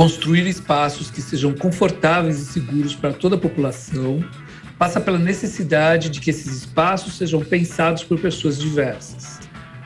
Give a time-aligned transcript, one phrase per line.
[0.00, 4.24] Construir espaços que sejam confortáveis e seguros para toda a população
[4.78, 9.40] passa pela necessidade de que esses espaços sejam pensados por pessoas diversas.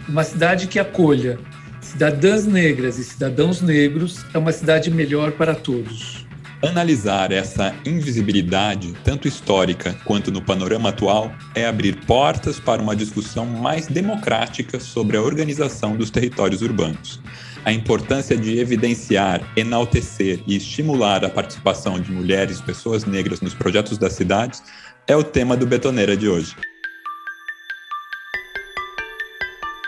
[0.08, 1.36] Uma cidade que acolha
[1.80, 6.24] cidadãs negras e cidadãos negros é uma cidade melhor para todos.
[6.62, 13.46] Analisar essa invisibilidade, tanto histórica quanto no panorama atual, é abrir portas para uma discussão
[13.46, 17.20] mais democrática sobre a organização dos territórios urbanos.
[17.64, 23.54] A importância de evidenciar, enaltecer e estimular a participação de mulheres e pessoas negras nos
[23.54, 24.62] projetos das cidades
[25.06, 26.54] é o tema do Betoneira de hoje.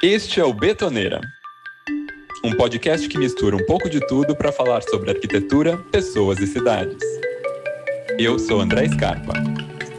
[0.02, 1.20] Este é o Betoneira,
[2.42, 6.96] um podcast que mistura um pouco de tudo para falar sobre arquitetura, pessoas e cidades.
[8.18, 9.34] Eu sou André Scarpa.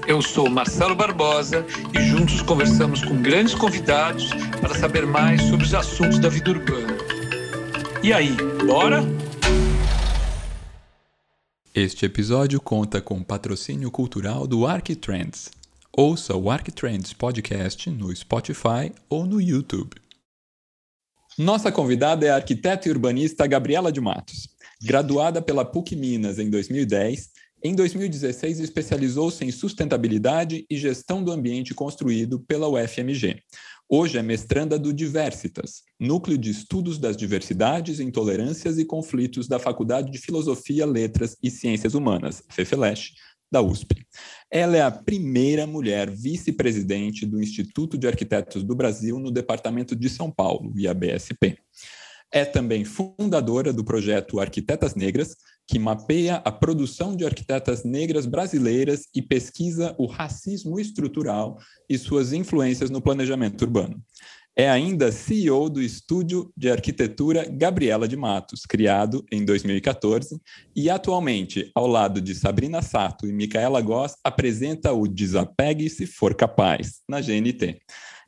[0.08, 1.64] Eu sou Marcelo Barbosa
[1.94, 6.97] e juntos conversamos com grandes convidados para saber mais sobre os assuntos da vida urbana.
[8.04, 8.30] E aí,
[8.66, 9.02] bora?
[11.74, 15.50] Este episódio conta com patrocínio cultural do Arquitrends.
[15.92, 19.96] Ouça o Arquitrends Podcast no Spotify ou no YouTube.
[21.38, 24.48] Nossa convidada é a arquiteta e urbanista Gabriela de Matos.
[24.82, 27.32] Graduada pela PUC Minas em 2010,
[27.64, 33.42] em 2016 especializou-se em sustentabilidade e gestão do ambiente construído pela UFMG.
[33.90, 40.12] Hoje é mestranda do Diversitas, Núcleo de Estudos das Diversidades, Intolerâncias e Conflitos da Faculdade
[40.12, 43.14] de Filosofia, Letras e Ciências Humanas, FEFELESH,
[43.50, 44.06] da USP.
[44.52, 50.10] Ela é a primeira mulher vice-presidente do Instituto de Arquitetos do Brasil no Departamento de
[50.10, 51.58] São Paulo, IABSP.
[52.30, 59.08] É também fundadora do projeto Arquitetas Negras, que mapeia a produção de arquitetas negras brasileiras
[59.14, 61.58] e pesquisa o racismo estrutural
[61.90, 64.02] e suas influências no planejamento urbano.
[64.60, 70.42] É ainda CEO do estúdio de arquitetura Gabriela de Matos, criado em 2014,
[70.76, 76.34] e atualmente, ao lado de Sabrina Sato e Micaela Goss, apresenta o Desapegue se for
[76.34, 77.80] capaz, na GNT.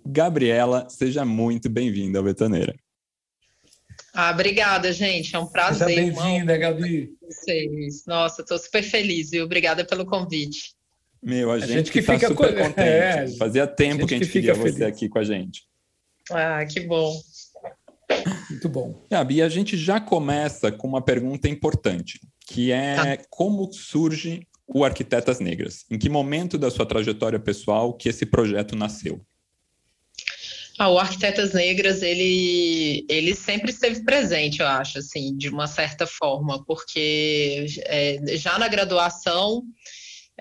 [0.06, 2.76] Gabriela, seja muito bem-vinda ao Betoneira.
[4.14, 5.36] Ah, obrigada, gente.
[5.36, 5.88] É um prazer.
[5.88, 7.14] Seja bem-vinda, Gabi.
[7.22, 8.06] Vocês.
[8.06, 10.74] Nossa, estou super feliz e obrigada pelo convite.
[11.22, 12.64] Meu, a, a gente, gente, que, tá fica super co...
[12.64, 12.80] contente.
[12.80, 14.76] É, Fazia tempo a que a gente que queria feliz.
[14.76, 15.64] você aqui com a gente.
[16.32, 17.14] Ah, que bom.
[18.50, 19.06] Muito bom.
[19.10, 23.24] Gabi, a gente já começa com uma pergunta importante, que é tá.
[23.30, 25.86] como surge o Arquitetas Negras?
[25.90, 29.22] Em que momento da sua trajetória pessoal que esse projeto nasceu?
[30.82, 36.08] Ah, o Arquitetas Negras, ele, ele sempre esteve presente, eu acho, assim, de uma certa
[36.08, 39.62] forma, porque é, já na graduação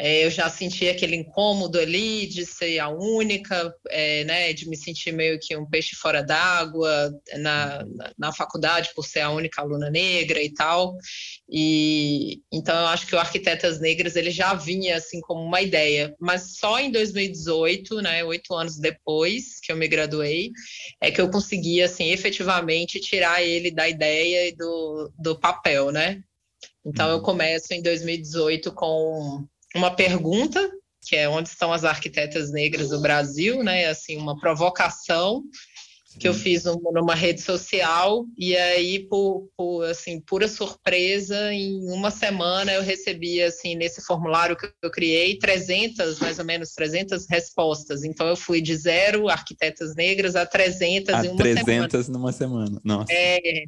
[0.01, 4.77] é, eu já senti aquele incômodo ali de ser a única, é, né, de me
[4.77, 9.61] sentir meio que um peixe fora d'água na, na, na, faculdade por ser a única
[9.61, 10.97] aluna negra e tal.
[11.51, 16.15] E então eu acho que o Arquitetas Negras ele já vinha assim como uma ideia,
[16.21, 20.53] mas só em 2018, né, oito anos depois que eu me graduei,
[21.01, 26.23] é que eu consegui assim efetivamente tirar ele da ideia e do, do papel, né?
[26.87, 27.23] Então eu uhum.
[27.23, 29.45] começo em 2018 com
[29.75, 30.71] uma pergunta,
[31.07, 33.87] que é onde estão as arquitetas negras do Brasil, né?
[33.87, 35.43] Assim, uma provocação
[36.19, 42.11] que eu fiz numa rede social e aí por, por, assim pura surpresa em uma
[42.11, 48.05] semana eu recebi assim nesse formulário que eu criei 300 mais ou menos 300 respostas.
[48.05, 52.33] Então eu fui de zero arquitetas negras a 300 a em uma 300 semana numa
[52.33, 52.81] semana.
[52.85, 53.13] Nossa.
[53.13, 53.65] É,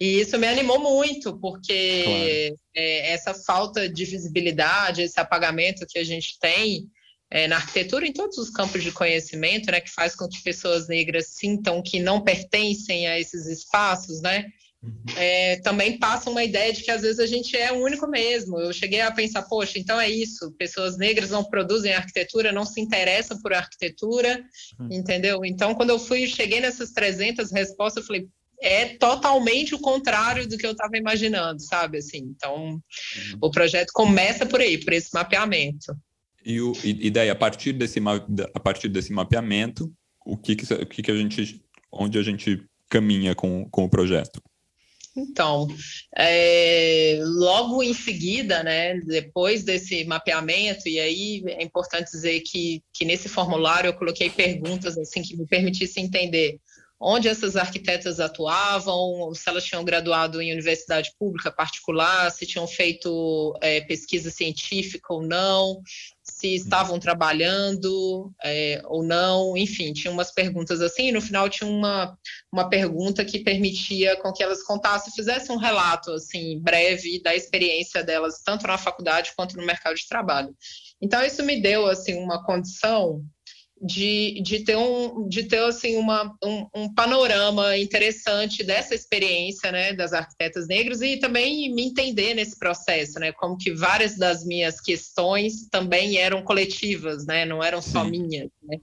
[0.00, 2.58] e isso me animou muito, porque claro.
[2.74, 6.88] é, essa falta de visibilidade, esse apagamento que a gente tem
[7.30, 10.88] é, na arquitetura, em todos os campos de conhecimento, né, que faz com que pessoas
[10.88, 14.46] negras sintam que não pertencem a esses espaços, né?
[14.82, 15.02] Uhum.
[15.16, 18.58] É, também passa uma ideia de que às vezes a gente é o único mesmo.
[18.58, 22.80] Eu cheguei a pensar, poxa, então é isso, pessoas negras não produzem arquitetura, não se
[22.80, 24.42] interessam por arquitetura,
[24.78, 24.88] uhum.
[24.90, 25.44] entendeu?
[25.44, 28.28] Então, quando eu fui, cheguei nessas 300 respostas, eu falei,
[28.62, 31.98] é totalmente o contrário do que eu estava imaginando, sabe?
[31.98, 32.80] Assim, então, uhum.
[33.40, 35.96] o projeto começa por aí, por esse mapeamento.
[36.44, 38.00] E, o, e, e daí, a partir desse,
[38.54, 39.92] a partir desse mapeamento,
[40.24, 43.90] o que, que, o que, que a gente, onde a gente caminha com, com o
[43.90, 44.40] projeto?
[45.16, 45.66] Então,
[46.16, 53.04] é, logo em seguida, né, depois desse mapeamento, e aí é importante dizer que, que
[53.04, 56.60] nesse formulário eu coloquei perguntas assim que me permitissem entender
[57.00, 63.56] onde essas arquitetas atuavam, se elas tinham graduado em universidade pública particular, se tinham feito
[63.62, 65.80] é, pesquisa científica ou não,
[66.22, 71.68] se estavam trabalhando é, ou não, enfim, tinha umas perguntas assim, e no final tinha
[71.68, 72.18] uma,
[72.52, 78.04] uma pergunta que permitia com que elas contassem, fizessem um relato, assim, breve da experiência
[78.04, 80.54] delas, tanto na faculdade quanto no mercado de trabalho.
[81.00, 83.24] Então, isso me deu, assim, uma condição
[83.80, 89.94] de, de ter, um, de ter assim, uma, um, um, panorama interessante dessa experiência né,
[89.94, 94.80] das arquitetas negras e também me entender nesse processo, né, como que várias das minhas
[94.80, 98.10] questões também eram coletivas, né, não eram só Sim.
[98.10, 98.50] minhas.
[98.62, 98.78] Né?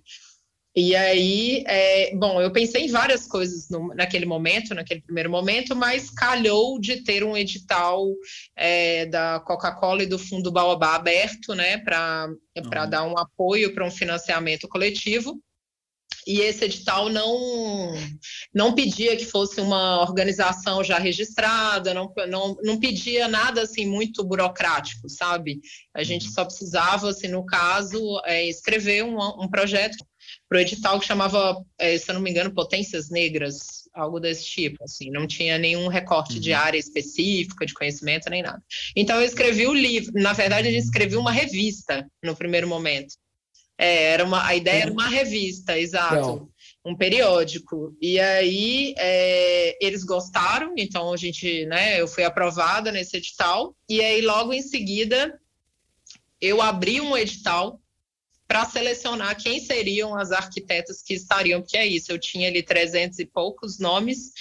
[0.79, 5.75] E aí, é, bom, eu pensei em várias coisas no, naquele momento, naquele primeiro momento,
[5.75, 8.05] mas calhou de ter um edital
[8.55, 12.89] é, da Coca-Cola e do Fundo Baobá aberto, né, para uhum.
[12.91, 15.41] dar um apoio para um financiamento coletivo.
[16.27, 17.93] E esse edital não,
[18.53, 24.23] não pedia que fosse uma organização já registrada, não, não, não pedia nada assim muito
[24.23, 25.59] burocrático, sabe?
[25.91, 26.33] A gente uhum.
[26.33, 30.05] só precisava, assim, no caso, é, escrever um, um projeto
[30.47, 34.45] para o edital que chamava, é, se eu não me engano, Potências Negras, algo desse
[34.45, 36.39] tipo, assim, não tinha nenhum recorte uhum.
[36.39, 38.63] de área específica, de conhecimento, nem nada.
[38.95, 43.15] Então eu escrevi o livro, na verdade a gente escreveu uma revista no primeiro momento.
[43.77, 46.49] É, era uma, a ideia era uma revista, exato.
[46.83, 47.95] Um periódico.
[48.01, 54.01] E aí é, eles gostaram, então a gente, né, eu fui aprovada nesse edital, e
[54.01, 55.39] aí logo em seguida
[56.39, 57.79] eu abri um edital
[58.47, 63.19] para selecionar quem seriam as arquitetas que estariam, porque é isso, eu tinha ali 300
[63.19, 64.31] e poucos nomes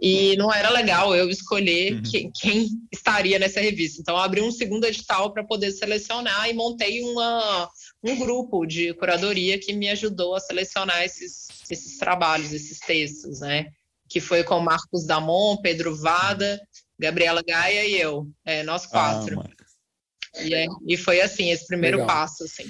[0.00, 2.02] e não era legal eu escolher uhum.
[2.02, 4.00] quem, quem, estaria nessa revista.
[4.00, 7.70] Então, abri um segundo edital para poder selecionar e montei uma,
[8.02, 13.70] um grupo de curadoria que me ajudou a selecionar esses, esses trabalhos, esses textos, né?
[14.08, 16.60] Que foi com Marcos Damon, Pedro Vada,
[16.98, 19.40] Gabriela Gaia e eu, é, nós quatro.
[19.40, 22.14] Ah, e, é, e foi assim, esse primeiro legal.
[22.14, 22.64] passo, assim.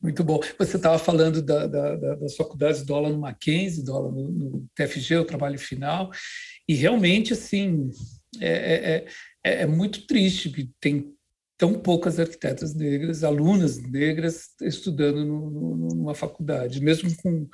[0.00, 0.40] Muito bom.
[0.58, 4.30] Você estava falando da, da, da, das faculdades do aula no Mackenzie, do aula no,
[4.30, 6.10] no, TFG, o trabalho final,
[6.68, 7.90] e realmente, assim,
[8.40, 9.06] é, é,
[9.44, 11.12] é, é muito triste que tem
[11.58, 17.48] tão poucas arquitetas negras, alunas negras, estudando no, no, numa faculdade, mesmo com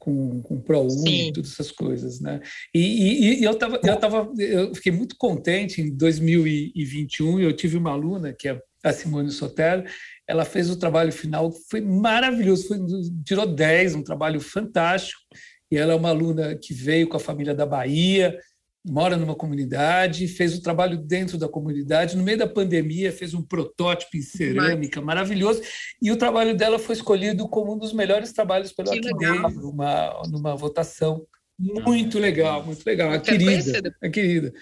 [0.00, 2.40] com, com ProUni e todas essas coisas, né?
[2.74, 7.38] E, e, e eu tava, eu tava, eu fiquei muito contente em 2021.
[7.38, 9.84] Eu tive uma aluna que é a Simone Sotelo,
[10.30, 12.78] ela fez o trabalho final, foi maravilhoso, foi,
[13.24, 15.20] tirou 10, um trabalho fantástico.
[15.68, 18.38] E ela é uma aluna que veio com a família da Bahia,
[18.86, 22.16] mora numa comunidade, fez o trabalho dentro da comunidade.
[22.16, 25.62] No meio da pandemia, fez um protótipo em cerâmica maravilhoso.
[26.00, 29.12] E o trabalho dela foi escolhido como um dos melhores trabalhos pelo Arquiday,
[29.56, 31.26] numa, numa votação.
[31.58, 33.10] Muito legal, muito legal.
[33.10, 34.52] A querida, a querida,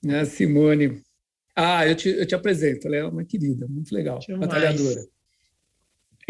[0.00, 1.02] né, Simone
[1.60, 4.40] ah, eu te, eu te apresento, ela é uma querida, muito legal, Demais.
[4.40, 5.04] batalhadora.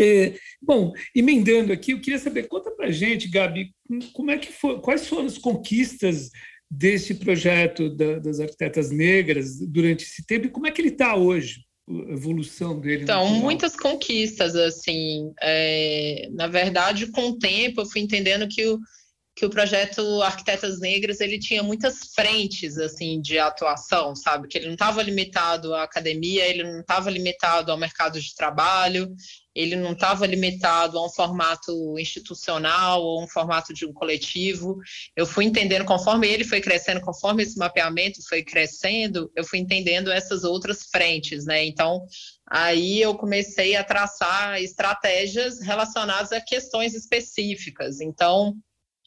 [0.00, 3.74] É, bom, emendando aqui, eu queria saber, conta para gente, Gabi,
[4.14, 6.30] como é que foi, quais foram as conquistas
[6.70, 11.14] desse projeto da, das arquitetas negras durante esse tempo e como é que ele está
[11.14, 11.66] hoje?
[11.88, 13.02] a evolução dele.
[13.02, 18.78] Então, muitas conquistas, assim, é, na verdade, com o tempo eu fui entendendo que o,
[19.38, 24.48] que o projeto Arquitetas Negras ele tinha muitas frentes assim de atuação, sabe?
[24.48, 29.14] Que ele não estava limitado à academia, ele não estava limitado ao mercado de trabalho,
[29.54, 34.76] ele não estava limitado a um formato institucional ou um formato de um coletivo.
[35.14, 40.10] Eu fui entendendo conforme ele foi crescendo, conforme esse mapeamento foi crescendo, eu fui entendendo
[40.10, 41.64] essas outras frentes, né?
[41.64, 42.04] Então,
[42.44, 48.00] aí eu comecei a traçar estratégias relacionadas a questões específicas.
[48.00, 48.56] Então,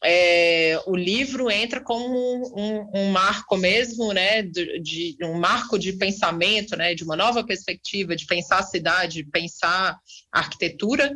[0.04, 2.18] é, o livro entra como
[2.58, 7.46] um, um, marco mesmo, né, de, de, um marco de pensamento, né, de uma nova
[7.46, 9.98] perspectiva de pensar a cidade, pensar
[10.32, 11.16] a arquitetura,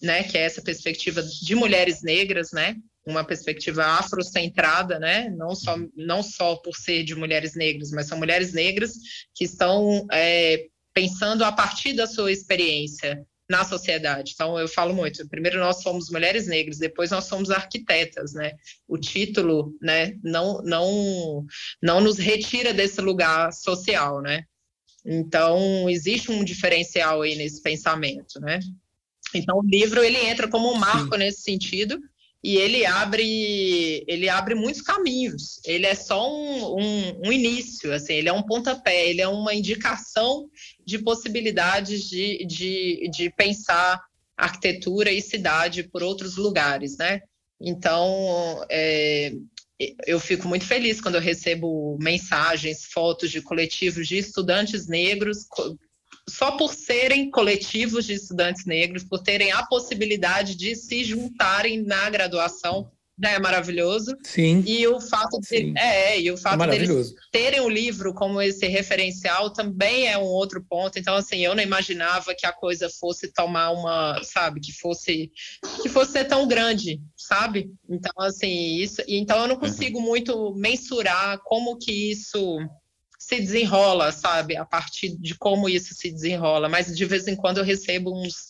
[0.00, 5.76] né, que é essa perspectiva de mulheres negras, né, uma perspectiva afrocentrada, né, não só
[5.96, 8.92] não só por ser de mulheres negras, mas são mulheres negras
[9.34, 14.32] que estão é, pensando a partir da sua experiência na sociedade.
[14.34, 18.52] Então, eu falo muito, primeiro nós somos mulheres negras, depois nós somos arquitetas, né?
[18.88, 21.46] O título, né, não, não,
[21.82, 24.44] não nos retira desse lugar social, né?
[25.04, 28.58] Então, existe um diferencial aí nesse pensamento, né?
[29.32, 31.18] Então, o livro, ele entra como um marco Sim.
[31.18, 32.00] nesse sentido,
[32.42, 35.60] e ele abre ele abre muitos caminhos.
[35.64, 39.54] Ele é só um, um, um, início, assim, ele é um pontapé, ele é uma
[39.54, 40.48] indicação
[40.84, 44.00] de possibilidades de, de, de pensar
[44.36, 47.22] arquitetura e cidade por outros lugares, né?
[47.60, 49.32] Então, é,
[50.06, 55.46] eu fico muito feliz quando eu recebo mensagens, fotos de coletivos de estudantes negros,
[56.28, 62.10] só por serem coletivos de estudantes negros, por terem a possibilidade de se juntarem na
[62.10, 62.90] graduação
[63.22, 64.14] já é maravilhoso.
[64.22, 64.62] Sim.
[64.66, 68.66] E o fato de, é, e o fato é deles terem o livro como esse
[68.66, 70.98] referencial também é um outro ponto.
[70.98, 75.30] Então, assim, eu não imaginava que a coisa fosse tomar uma, sabe, que fosse
[75.82, 77.70] que fosse ser tão grande, sabe?
[77.88, 82.58] Então, assim, isso, então eu não consigo muito mensurar como que isso
[83.26, 84.56] se desenrola, sabe?
[84.56, 88.46] A partir de como isso se desenrola, mas de vez em quando eu recebo uns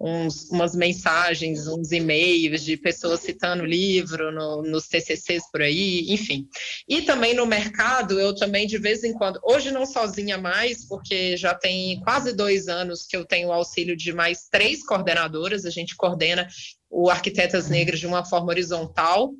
[0.00, 6.46] uns, umas mensagens, uns e-mails de pessoas citando livro no, nos TCCs por aí, enfim.
[6.88, 11.36] E também no mercado, eu também de vez em quando, hoje não sozinha mais, porque
[11.36, 15.70] já tem quase dois anos que eu tenho o auxílio de mais três coordenadoras, a
[15.70, 16.46] gente coordena
[16.88, 19.32] o Arquitetas Negras de uma forma horizontal,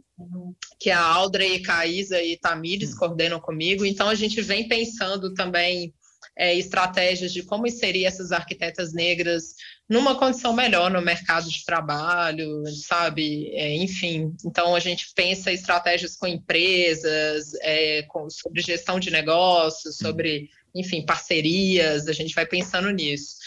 [0.81, 5.93] que a Audrey, Caísa e Tamires coordenam comigo, então a gente vem pensando também
[6.37, 9.55] é, estratégias de como inserir essas arquitetas negras
[9.89, 13.51] numa condição melhor no mercado de trabalho, sabe?
[13.55, 19.97] É, enfim, então a gente pensa estratégias com empresas, é, com, sobre gestão de negócios,
[19.97, 23.38] sobre, enfim, parcerias, a gente vai pensando nisso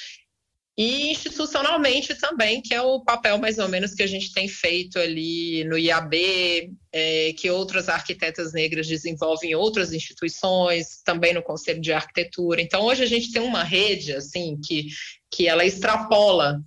[0.77, 4.97] e institucionalmente também, que é o papel mais ou menos que a gente tem feito
[4.97, 11.81] ali no IAB, é, que outras arquitetas negras desenvolvem em outras instituições, também no Conselho
[11.81, 12.61] de Arquitetura.
[12.61, 14.87] Então, hoje a gente tem uma rede, assim, que,
[15.29, 16.61] que ela extrapola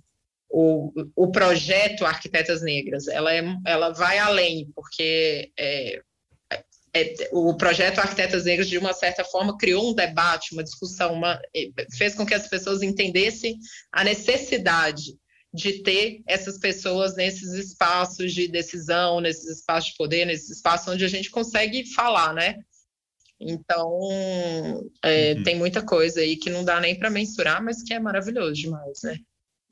[0.49, 6.01] o, o projeto Arquitetas Negras, ela, é, ela vai além, porque é,
[7.37, 11.37] o projeto Arquitetas Negras, de uma certa forma, criou um debate, uma discussão, uma,
[11.97, 13.57] fez com que as pessoas entendessem
[13.91, 15.17] a necessidade
[15.53, 21.03] de ter essas pessoas nesses espaços de decisão, nesses espaços de poder, nesses espaços onde
[21.03, 22.55] a gente consegue falar, né?
[23.37, 23.99] Então,
[25.03, 25.43] é, uhum.
[25.43, 29.01] tem muita coisa aí que não dá nem para mensurar, mas que é maravilhoso demais,
[29.03, 29.17] né?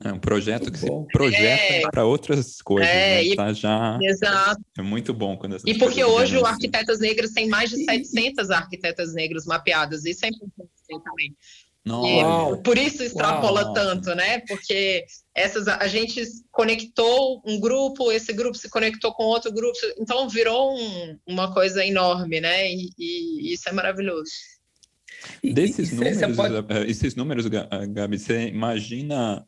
[0.02, 3.34] É um projeto que se projeta é, para outras coisas, é, né?
[3.36, 3.98] Tá já...
[4.02, 4.60] Exato.
[4.76, 9.14] É muito bom quando E porque hoje o Arquitetas Negras tem mais de 700 arquitetas
[9.14, 10.70] negras mapeadas, isso é importante
[11.04, 11.34] também.
[11.84, 12.62] Nossa.
[12.62, 13.74] por isso extrapola Uau.
[13.74, 14.38] tanto, né?
[14.48, 20.26] Porque essas a gente conectou um grupo, esse grupo se conectou com outro grupo, então
[20.26, 22.72] virou um, uma coisa enorme, né?
[22.72, 24.30] E, e isso é maravilhoso.
[25.42, 26.54] Desses e, números, pode...
[26.72, 29.44] Eh, esses números, Gabi, você imagina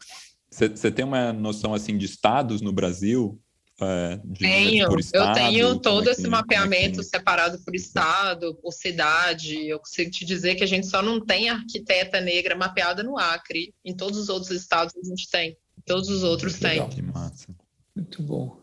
[0.57, 3.41] você tem uma noção assim de estados no Brasil?
[3.79, 7.11] É, tenho, estado, eu tenho é todo é que, esse mapeamento é que...
[7.11, 9.69] separado por estado, por cidade.
[9.69, 13.75] Eu consigo te dizer que a gente só não tem arquiteta negra mapeada no Acre.
[13.85, 15.51] Em todos os outros estados a gente tem.
[15.51, 16.89] Em todos os outros tem.
[16.89, 17.55] Que massa.
[17.95, 18.59] Muito bom.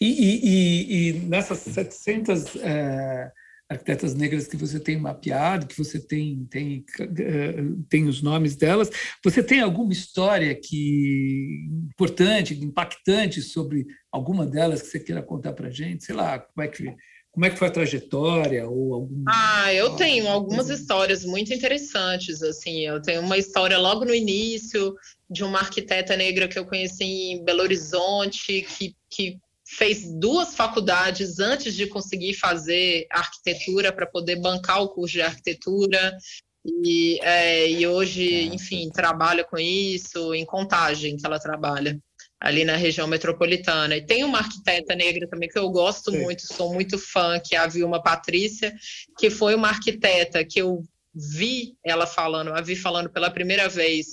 [0.00, 3.30] E, e, e, e nessas 700 é,
[3.68, 7.54] arquitetas negras que você tem mapeado, que você tem, tem, eh,
[7.88, 8.90] tem os nomes delas.
[9.22, 15.68] Você tem alguma história que importante, impactante sobre alguma delas que você queira contar para
[15.68, 16.04] a gente?
[16.04, 16.94] Sei lá, como é que
[17.30, 19.22] como é que foi a trajetória ou algum...
[19.28, 22.80] Ah, eu tenho algumas histórias muito interessantes assim.
[22.80, 24.96] Eu tenho uma história logo no início
[25.30, 29.38] de uma arquiteta negra que eu conheci em Belo Horizonte que, que
[29.76, 36.16] fez duas faculdades antes de conseguir fazer arquitetura para poder bancar o curso de arquitetura
[36.64, 41.98] e, é, e hoje, enfim, trabalha com isso em Contagem que ela trabalha
[42.40, 43.96] ali na região metropolitana.
[43.96, 46.22] E tem uma arquiteta negra também que eu gosto Sim.
[46.22, 48.74] muito, sou muito fã, que é a Vilma Patrícia,
[49.18, 50.82] que foi uma arquiteta que eu
[51.14, 54.06] vi ela falando, a vi falando pela primeira vez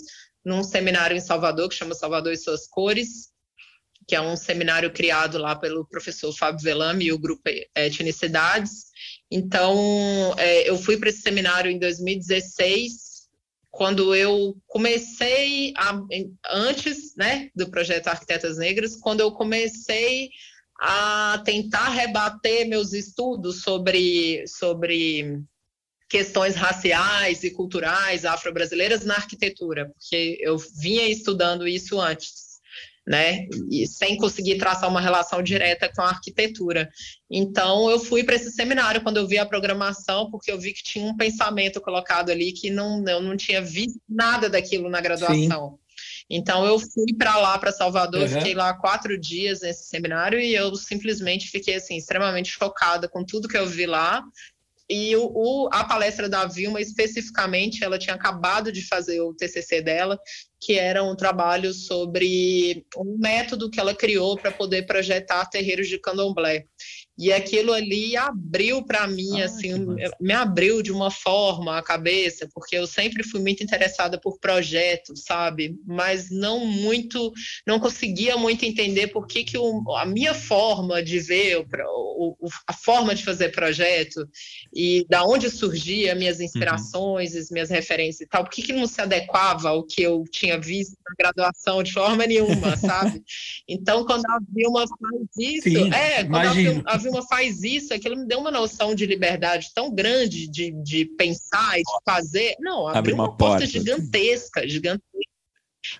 [0.43, 3.34] num seminário em Salvador, que chama Salvador e Suas Cores,
[4.07, 7.41] que é um seminário criado lá pelo professor Fábio Velame e o grupo
[7.75, 8.85] Etnicidades.
[9.31, 13.27] Então, é, eu fui para esse seminário em 2016,
[13.71, 15.99] quando eu comecei, a,
[16.51, 20.29] antes né, do projeto Arquitetas Negras, quando eu comecei
[20.79, 25.41] a tentar rebater meus estudos sobre, sobre
[26.07, 32.44] questões raciais e culturais afro-brasileiras na arquitetura, porque eu vinha estudando isso antes
[33.05, 33.47] né?
[33.69, 36.89] E sem conseguir traçar uma relação direta com a arquitetura.
[37.29, 40.83] Então, eu fui para esse seminário quando eu vi a programação, porque eu vi que
[40.83, 45.71] tinha um pensamento colocado ali que não, eu não tinha visto nada daquilo na graduação.
[45.71, 45.85] Sim.
[46.27, 48.27] Então, eu fui para lá, para Salvador, uhum.
[48.27, 53.47] fiquei lá quatro dias nesse seminário e eu simplesmente fiquei assim, extremamente chocada com tudo
[53.47, 54.23] que eu vi lá
[54.89, 59.81] e o, o, a palestra da Vilma, especificamente, ela tinha acabado de fazer o TCC
[59.81, 60.19] dela,
[60.65, 65.99] que era um trabalho sobre um método que ela criou para poder projetar terreiros de
[65.99, 66.65] candomblé.
[67.17, 69.73] E aquilo ali abriu para mim, ah, assim,
[70.19, 75.23] me abriu de uma forma a cabeça, porque eu sempre fui muito interessada por projetos,
[75.23, 75.77] sabe?
[75.85, 77.31] Mas não muito,
[77.65, 82.49] não conseguia muito entender por que, que o, a minha forma de ver, o, o,
[82.67, 84.27] a forma de fazer projeto
[84.73, 86.43] e da onde surgia minhas uhum.
[86.43, 87.39] inspirações, uhum.
[87.39, 90.59] as minhas referências e tal, por que, que não se adequava ao que eu tinha
[90.59, 93.23] visto na graduação de forma nenhuma, sabe?
[93.67, 98.25] Então, quando a Vilma faz isso, Sim, é, quando a Vilma, faz isso, aquilo me
[98.25, 102.55] deu uma noção de liberdade tão grande de, de pensar e de fazer.
[102.59, 105.05] Não, abriu Abre uma, uma porta, gigantesca, gigantesca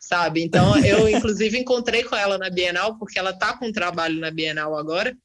[0.01, 0.41] sabe?
[0.43, 4.31] Então, eu inclusive encontrei com ela na Bienal, porque ela está com um trabalho na
[4.31, 5.15] Bienal agora,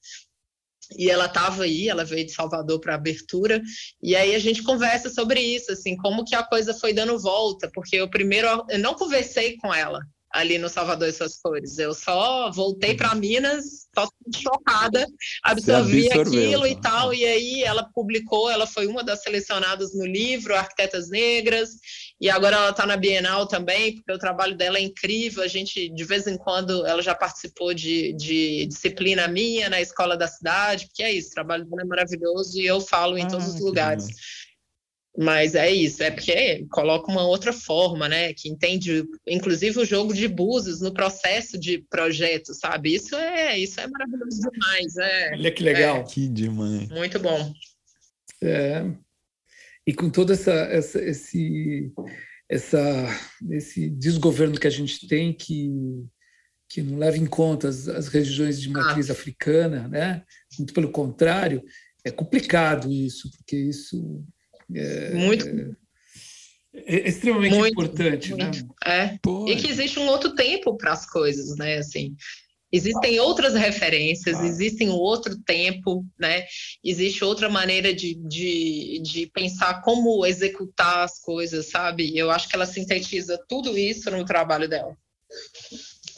[0.97, 3.63] e ela estava aí, ela veio de Salvador para abertura,
[4.03, 7.71] e aí a gente conversa sobre isso, assim, como que a coisa foi dando volta,
[7.73, 10.01] porque eu primeiro eu não conversei com ela,
[10.33, 11.79] ali no Salvador e suas cores.
[11.79, 15.07] Eu só voltei para Minas, totalmente chocada,
[15.43, 20.55] absorvi aquilo e tal, e aí ela publicou, ela foi uma das selecionadas no livro
[20.55, 21.71] Arquitetas Negras,
[22.21, 25.89] e agora ela está na Bienal também, porque o trabalho dela é incrível, a gente,
[25.89, 30.87] de vez em quando, ela já participou de, de disciplina minha na Escola da Cidade,
[30.87, 33.61] porque é isso, o trabalho dela é maravilhoso e eu falo em ah, todos os
[33.61, 34.07] lugares.
[35.23, 38.33] Mas é isso, é porque coloca uma outra forma, né?
[38.33, 42.95] Que entende, inclusive, o jogo de búzios no processo de projeto, sabe?
[42.95, 44.97] Isso é, isso é maravilhoso demais.
[44.97, 45.97] É, Olha que legal.
[45.99, 46.89] É, que demais.
[46.89, 47.53] Muito bom.
[48.43, 48.83] É,
[49.87, 51.93] e com todo essa, essa, esse,
[52.49, 52.81] essa,
[53.51, 55.69] esse desgoverno que a gente tem, que,
[56.67, 59.13] que não leva em conta as, as regiões de matriz ah.
[59.13, 60.25] africana, né?
[60.59, 61.63] Muito pelo contrário,
[62.07, 64.25] é complicado isso, porque isso
[65.15, 65.47] muito.
[66.73, 68.45] É, é extremamente muito, importante, né?
[68.45, 69.19] muito, né?
[69.25, 69.53] É.
[69.53, 71.79] E que existe um outro tempo para as coisas, né?
[71.79, 72.15] Assim,
[72.73, 74.47] existem outras referências, ah.
[74.47, 76.45] existe um outro tempo, né?
[76.85, 82.17] Existe outra maneira de, de, de pensar como executar as coisas, sabe?
[82.17, 84.97] Eu acho que ela sintetiza tudo isso no trabalho dela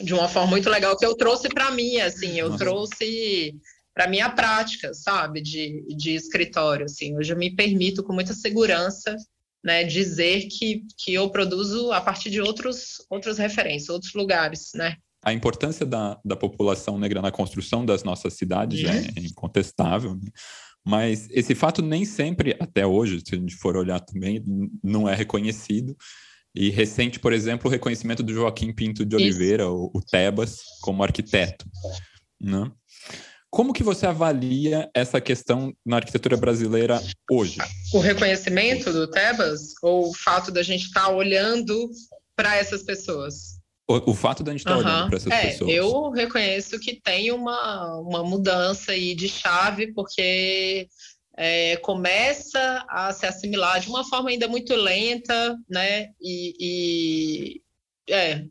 [0.01, 2.63] de uma forma muito legal que eu trouxe para mim, assim, eu Nossa.
[2.63, 3.55] trouxe
[3.93, 6.85] para minha prática, sabe, de, de escritório.
[6.85, 9.15] Assim, hoje eu me permito com muita segurança
[9.63, 14.97] né, dizer que, que eu produzo a partir de outros, outras referências, outros lugares, né?
[15.23, 18.89] A importância da, da população negra na construção das nossas cidades uhum.
[18.89, 20.29] é incontestável, né?
[20.85, 24.43] mas esse fato nem sempre, até hoje, se a gente for olhar também,
[24.83, 25.95] não é reconhecido.
[26.53, 31.01] E recente, por exemplo, o reconhecimento do Joaquim Pinto de Oliveira, o, o, Tebas, como
[31.01, 31.65] arquiteto.
[32.39, 32.69] Né?
[33.53, 37.59] Como que você avalia essa questão na arquitetura brasileira hoje?
[37.93, 41.87] O reconhecimento do Tebas ou o fato da gente estar tá olhando
[42.35, 43.59] para essas pessoas?
[43.87, 45.71] O, o, fato da gente estar tá olhando para essas é, pessoas.
[45.71, 50.87] Eu reconheço que tem uma, uma mudança aí de chave, porque
[51.37, 56.07] é, começa a se assimilar de uma forma ainda muito lenta, né?
[56.19, 57.61] E, e
[58.11, 58.45] é,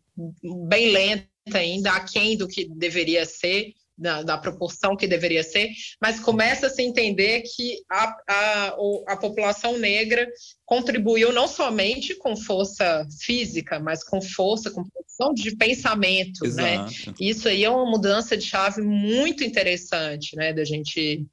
[0.68, 6.18] bem lenta ainda, aquém do que deveria ser da, da, proporção que deveria ser, mas
[6.18, 8.76] começa a se entender que a, a,
[9.08, 10.28] a população negra
[10.66, 16.74] contribuiu não somente com força física, mas com força, com produção de pensamento, né?
[16.74, 17.10] Exato.
[17.10, 17.14] né?
[17.20, 21.24] Isso aí é uma mudança de chave muito interessante, né, da gente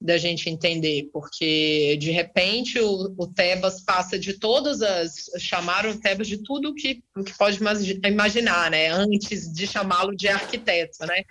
[0.00, 5.30] da gente entender, porque de repente o, o, Tebas passa de todas as.
[5.38, 7.58] chamaram o Tebas de tudo que, que pode
[8.04, 8.88] imaginar, né?
[8.88, 11.22] Antes de chamá-lo de arquiteto, né?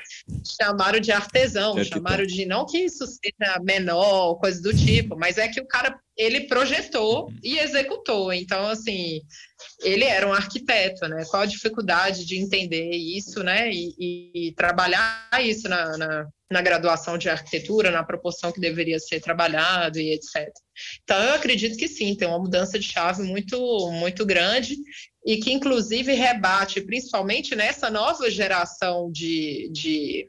[0.59, 2.45] Chamaram de artesão, de chamaram de.
[2.45, 7.25] Não que isso seja menor, coisa do tipo, mas é que o cara ele projetou
[7.25, 7.39] uhum.
[7.43, 8.31] e executou.
[8.31, 9.21] Então, assim,
[9.83, 11.23] ele era um arquiteto, né?
[11.29, 13.69] Qual a dificuldade de entender isso, né?
[13.71, 18.99] E, e, e trabalhar isso na, na, na, graduação de arquitetura, na proporção que deveria
[18.99, 20.49] ser trabalhado e etc.
[21.03, 24.75] Então, eu acredito que sim, tem uma mudança de chave muito, muito grande
[25.25, 30.27] e que, inclusive, rebate, principalmente nessa nova geração de, de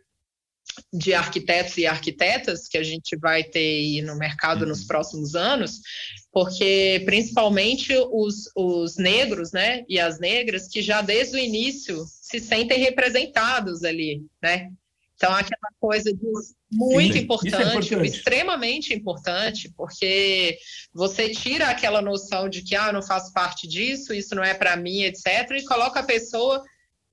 [0.92, 4.68] de arquitetos e arquitetas que a gente vai ter aí no mercado uhum.
[4.68, 5.80] nos próximos anos,
[6.32, 12.40] porque principalmente os, os negros, né, e as negras que já desde o início se
[12.40, 14.70] sentem representados ali, né?
[15.16, 16.26] Então aquela coisa de
[16.70, 20.58] muito Sim, é importante, é importante, extremamente importante, porque
[20.92, 24.52] você tira aquela noção de que ah, eu não faço parte disso, isso não é
[24.52, 26.62] para mim, etc, e coloca a pessoa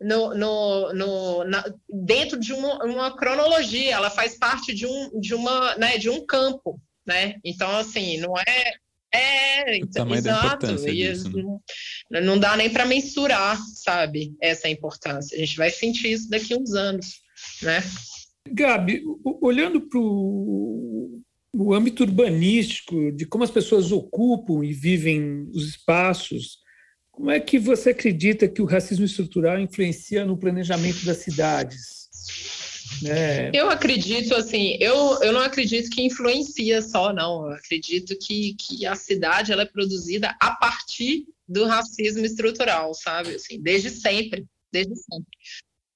[0.02, 5.34] no, no, no na, dentro de uma, uma, cronologia, ela faz parte de um, de
[5.34, 7.36] uma, né, de um campo, né?
[7.44, 8.74] Então, assim, não é.
[9.16, 10.66] É, exato.
[10.66, 11.44] Da e disso, né?
[12.10, 15.36] não, não dá nem para mensurar, sabe, essa importância.
[15.38, 17.22] A gente vai sentir isso daqui a uns anos,
[17.62, 17.84] né?
[18.50, 26.63] Gabi, olhando para o âmbito urbanístico, de como as pessoas ocupam e vivem os espaços,
[27.14, 32.10] como é que você acredita que o racismo estrutural influencia no planejamento das cidades?
[33.06, 33.52] É.
[33.54, 37.46] Eu acredito, assim, eu, eu não acredito que influencia só, não.
[37.46, 43.36] Eu acredito que, que a cidade ela é produzida a partir do racismo estrutural, sabe?
[43.36, 45.38] Assim, desde sempre, desde sempre.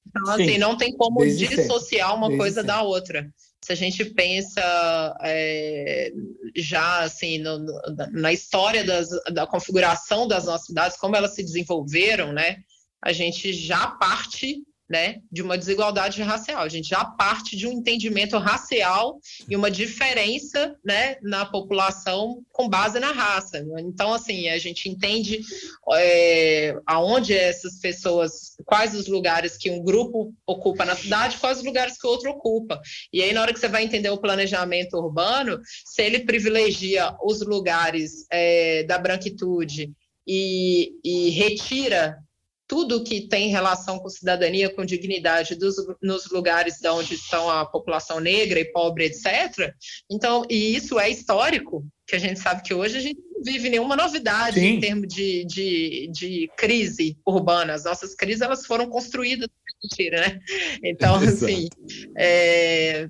[0.07, 2.27] Então, assim, Sim, assim, não tem como dissociar sempre.
[2.27, 2.67] uma coisa sempre.
[2.67, 3.33] da outra.
[3.67, 4.61] Se a gente pensa
[5.23, 6.09] é,
[6.55, 7.59] já assim no,
[8.13, 12.59] na história das, da configuração das nossas cidades, como elas se desenvolveram, né?
[13.01, 16.61] A gente já parte né, de uma desigualdade racial.
[16.61, 19.19] A gente já parte de um entendimento racial
[19.49, 23.65] e uma diferença, né, na população com base na raça.
[23.79, 25.41] Então, assim, a gente entende
[25.93, 31.65] é, aonde essas pessoas, quais os lugares que um grupo ocupa na cidade, quais os
[31.65, 32.79] lugares que o outro ocupa.
[33.11, 37.41] E aí, na hora que você vai entender o planejamento urbano, se ele privilegia os
[37.41, 39.91] lugares é, da branquitude
[40.25, 42.17] e, e retira
[42.67, 47.65] tudo que tem relação com cidadania, com dignidade dos, nos lugares de onde estão a
[47.65, 49.73] população negra e pobre, etc.
[50.11, 53.69] Então, e isso é histórico, que a gente sabe que hoje a gente não vive
[53.69, 54.65] nenhuma novidade Sim.
[54.65, 57.73] em termos de, de, de, crise urbana.
[57.73, 59.47] As nossas crises elas foram construídas
[59.83, 60.39] mentira, né?
[60.83, 61.69] Então, assim,
[62.17, 63.07] é,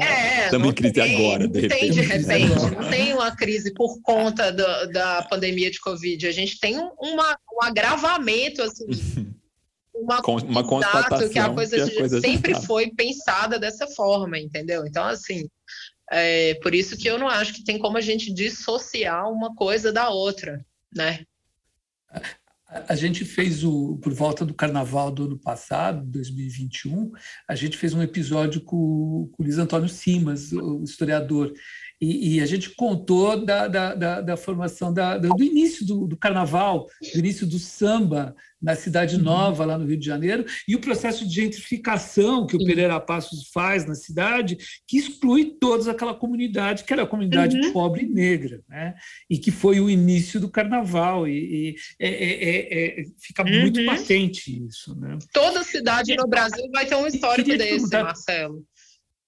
[0.00, 1.80] é, Estamos em crise tem, agora, de repente.
[1.80, 6.26] Tem de repente, não tem uma crise por conta do, da pandemia de Covid.
[6.26, 8.86] A gente tem um, uma, um agravamento, assim,
[9.94, 14.86] uma, uma constatação que a coisa, que a coisa sempre foi pensada dessa forma, entendeu?
[14.86, 15.46] Então, assim,
[16.10, 19.92] é por isso que eu não acho que tem como a gente dissociar uma coisa
[19.92, 21.24] da outra, né?
[22.88, 27.12] A gente fez o por volta do Carnaval do ano passado, 2021,
[27.46, 31.52] a gente fez um episódio com, com o Luiz Antônio Simas, o historiador,
[32.02, 36.16] e, e a gente contou da, da, da, da formação da, do início do, do,
[36.16, 39.22] carnaval, do início do samba na Cidade uhum.
[39.22, 43.50] Nova, lá no Rio de Janeiro, e o processo de gentrificação que o Pereira Passos
[43.52, 47.72] faz na cidade, que exclui toda aquela comunidade, que era a comunidade uhum.
[47.72, 48.94] pobre e negra, né?
[49.28, 51.26] e que foi o início do carnaval.
[51.26, 51.32] E,
[51.70, 53.60] e é, é, é, é fica uhum.
[53.62, 54.98] muito patente isso.
[54.98, 55.18] Né?
[55.32, 58.64] Toda cidade no Brasil vai ter um histórico desse, Marcelo.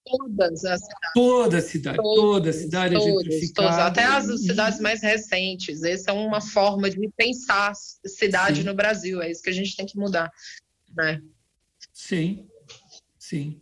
[0.05, 1.13] Todas as cidades.
[1.15, 3.85] Toda a cidade, todas, toda a cidade todas, é gentrificada.
[3.87, 5.83] até as cidades mais recentes.
[5.83, 7.73] Essa é uma forma de pensar
[8.07, 8.67] cidade sim.
[8.67, 9.23] no Brasil.
[9.23, 10.31] É isso que a gente tem que mudar.
[10.95, 11.23] Né?
[11.93, 12.47] Sim,
[13.19, 13.61] sim.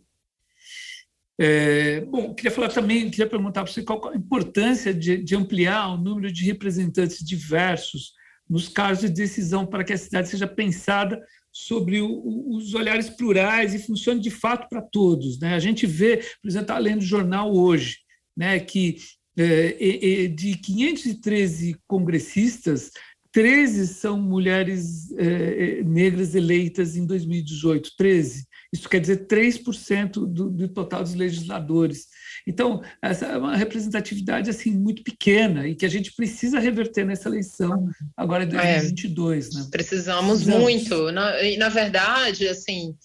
[1.39, 5.93] É, bom, queria falar também, queria perguntar para você qual a importância de, de ampliar
[5.93, 8.13] o número de representantes diversos
[8.47, 11.19] nos casos de decisão para que a cidade seja pensada
[11.53, 15.39] sobre o, os olhares plurais e funcione de fato para todos.
[15.39, 15.53] Né?
[15.53, 17.99] A gente vê, por exemplo, está lendo o jornal hoje,
[18.35, 18.97] né, que
[19.37, 22.91] é, é, de 513 congressistas,
[23.31, 28.45] 13 são mulheres é, é, negras eleitas em 2018, 13.
[28.73, 32.07] Isso quer dizer 3% do, do total dos legisladores.
[32.47, 37.29] Então, essa é uma representatividade assim muito pequena e que a gente precisa reverter nessa
[37.29, 39.45] eleição agora em 2022.
[39.45, 39.67] É, né?
[39.69, 41.11] Precisamos, precisamos, muito.
[41.11, 42.95] Na, na verdade, assim,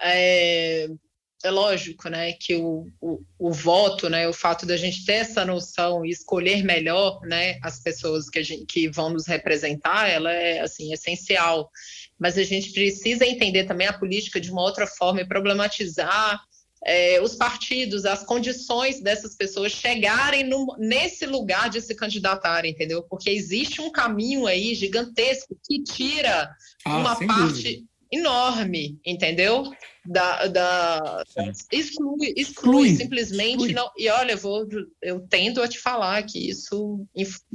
[0.00, 0.88] é,
[1.44, 5.44] é lógico, né, que o, o, o, voto, né, o fato da gente ter essa
[5.44, 10.60] noção e escolher melhor, né, as pessoas que, gente, que vão nos representar, ela é,
[10.60, 11.70] assim, essencial.
[12.18, 16.40] Mas a gente precisa entender também a política de uma outra forma e problematizar
[16.84, 23.02] é, os partidos, as condições dessas pessoas chegarem no, nesse lugar de se candidatarem, entendeu?
[23.02, 26.50] Porque existe um caminho aí gigantesco que tira
[26.84, 27.84] ah, uma parte dúvida.
[28.10, 29.72] enorme, entendeu?
[30.04, 31.24] Da, da,
[31.70, 33.72] exclui, exclui, exclui, simplesmente exclui.
[33.72, 33.90] não.
[33.96, 34.66] E olha, eu vou,
[35.00, 37.06] eu tendo a te falar que isso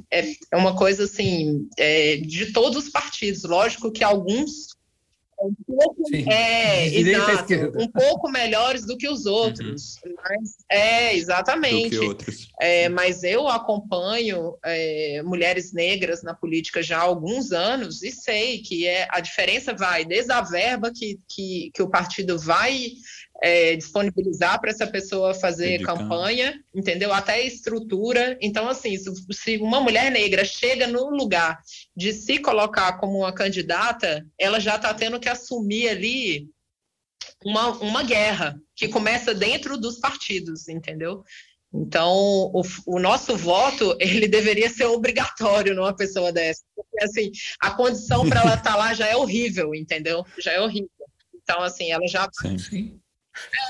[0.10, 3.44] é, é uma coisa assim é, de todos os partidos.
[3.44, 4.77] Lógico que alguns
[5.40, 9.98] um pouco, é, exato, um pouco melhores do que os outros.
[10.04, 10.14] Uhum.
[10.24, 11.98] Mas, é, exatamente.
[12.60, 18.60] É, mas eu acompanho é, mulheres negras na política já há alguns anos e sei
[18.60, 22.94] que é, a diferença vai desde a verba que, que, que o partido vai
[23.42, 27.14] é, disponibilizar para essa pessoa fazer campanha, entendeu?
[27.14, 28.38] Até a estrutura.
[28.42, 28.96] Então, assim,
[29.32, 31.60] se, uma mulher negra chega no lugar
[31.96, 36.50] de se colocar como uma candidata, ela já está tendo que assumir ali
[37.44, 41.24] uma, uma guerra que começa dentro dos partidos, entendeu?
[41.74, 42.12] Então,
[42.54, 46.64] o, o, nosso voto, ele deveria ser obrigatório numa pessoa dessa.
[46.76, 50.26] Porque, assim, a condição para ela estar tá lá já é horrível, entendeu?
[50.40, 50.90] Já é horrível.
[51.36, 52.28] Então, assim, ela já...
[52.58, 53.00] Sim.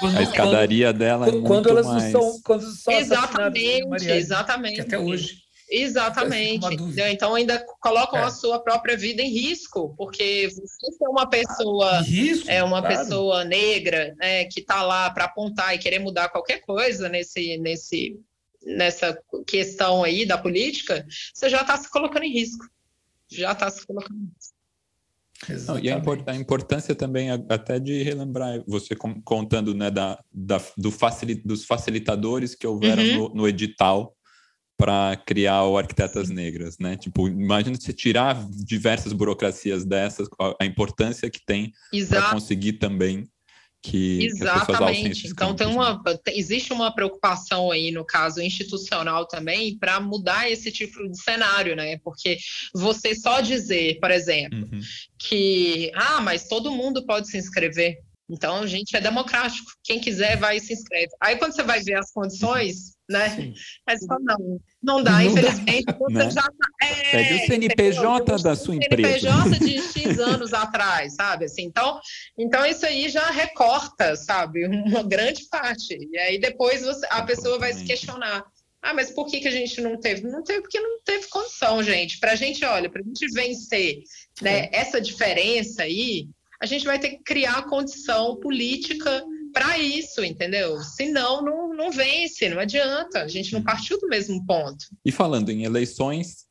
[0.01, 2.11] A escadaria dela é quando, quando elas mais...
[2.11, 4.81] são, quando são exatamente, exatamente.
[4.81, 5.47] até hoje.
[5.69, 6.65] Exatamente.
[7.09, 8.23] Então ainda colocam é.
[8.23, 12.97] a sua própria vida em risco, porque você é uma pessoa risco, é uma claro.
[12.97, 18.17] pessoa negra, né, que está lá para apontar e querer mudar qualquer coisa nesse nesse
[18.65, 22.65] nessa questão aí da política, você já está se colocando em risco.
[23.29, 24.56] Já está se colocando em risco.
[25.67, 30.59] Não, e a, import, a, importância também até de relembrar, você contando né, da, da
[30.75, 33.29] do facil, dos facilitadores que houveram uhum.
[33.29, 34.15] no, no, edital
[34.75, 36.95] para criar o Arquitetas Negras, né?
[36.97, 41.71] Tipo, imagina você tirar diversas burocracias dessas, a, a importância que tem
[42.09, 43.27] para conseguir também
[43.81, 45.23] que, Exatamente.
[45.23, 46.17] Que então tem uma, né?
[46.27, 51.97] existe uma preocupação aí no caso institucional também para mudar esse tipo de cenário, né?
[52.03, 52.37] Porque
[52.73, 54.81] você só dizer, por exemplo, uhum.
[55.17, 57.97] que ah, mas todo mundo pode se inscrever.
[58.29, 59.71] Então, a gente é democrático.
[59.83, 61.07] Quem quiser vai e se inscreve.
[61.21, 63.29] Aí, quando você vai ver as condições, né?
[63.29, 63.53] Sim.
[63.85, 65.85] Mas não, não dá, não infelizmente.
[65.85, 66.31] Dá, você né?
[66.31, 69.29] já tá, é, Pede o CNPJ da sua empresa.
[69.31, 71.45] CNPJ de X anos atrás, sabe?
[71.45, 71.99] Assim, então,
[72.37, 74.65] então, isso aí já recorta, sabe?
[74.65, 75.97] Uma grande parte.
[76.11, 78.43] E aí, depois, você, a pessoa vai se questionar.
[78.81, 80.21] Ah, mas por que, que a gente não teve?
[80.21, 82.19] Não teve porque não teve condição, gente.
[82.19, 84.03] Para a gente, olha, para a gente vencer
[84.41, 84.69] né, é.
[84.71, 86.27] essa diferença aí,
[86.61, 90.79] a gente vai ter que criar condição política para isso, entendeu?
[90.79, 93.21] Senão não, não vence, não adianta.
[93.21, 94.85] A gente não partiu do mesmo ponto.
[95.05, 96.47] E falando em eleições,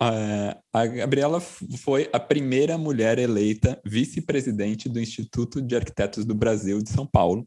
[0.00, 6.90] a Gabriela foi a primeira mulher eleita vice-presidente do Instituto de Arquitetos do Brasil de
[6.90, 7.46] São Paulo.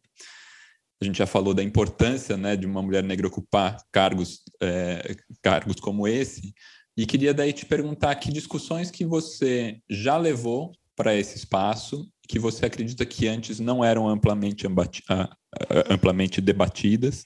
[1.02, 5.78] A gente já falou da importância né, de uma mulher negra ocupar cargos, é, cargos
[5.78, 6.54] como esse.
[6.96, 12.40] E queria daí te perguntar que discussões que você já levou para esse espaço que
[12.40, 14.66] você acredita que antes não eram amplamente,
[15.90, 17.26] amplamente debatidas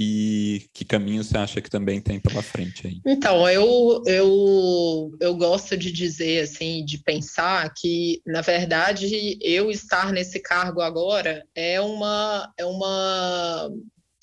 [0.00, 3.02] e que caminho você acha que também tem pela frente aí?
[3.06, 10.10] Então, eu, eu, eu gosto de dizer, assim, de pensar que, na verdade, eu estar
[10.10, 13.70] nesse cargo agora é uma, é uma,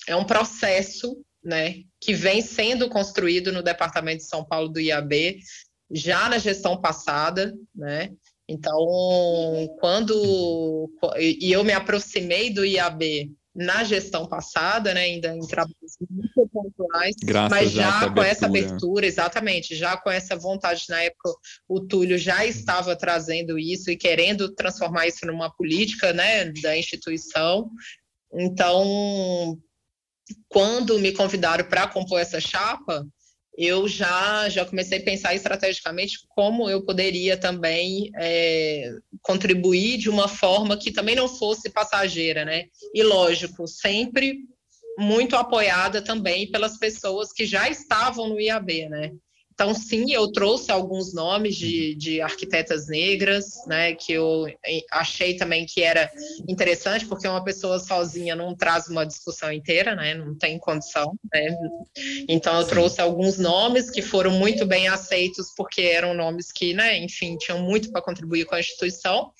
[0.07, 5.37] é um processo, né, que vem sendo construído no Departamento de São Paulo do IAB
[5.91, 8.09] já na gestão passada, né,
[8.51, 8.85] então,
[9.79, 16.49] quando e eu me aproximei do IAB na gestão passada, né, ainda em trabalhos muito
[16.49, 21.33] pontuais, Graças mas já com essa abertura, exatamente, já com essa vontade, na época
[21.67, 27.69] o Túlio já estava trazendo isso e querendo transformar isso numa política, né, da instituição.
[28.33, 29.57] Então,
[30.47, 33.05] quando me convidaram para compor essa chapa,
[33.57, 40.27] eu já, já comecei a pensar estrategicamente como eu poderia também é, contribuir de uma
[40.27, 42.65] forma que também não fosse passageira, né?
[42.93, 44.39] E lógico, sempre
[44.97, 49.11] muito apoiada também pelas pessoas que já estavam no IAB, né?
[49.53, 54.45] Então, sim, eu trouxe alguns nomes de, de arquitetas negras, né, que eu
[54.91, 56.09] achei também que era
[56.47, 61.55] interessante, porque uma pessoa sozinha não traz uma discussão inteira, né, não tem condição, né.
[62.27, 66.97] Então, eu trouxe alguns nomes que foram muito bem aceitos, porque eram nomes que, né,
[66.97, 69.31] enfim, tinham muito para contribuir com a instituição.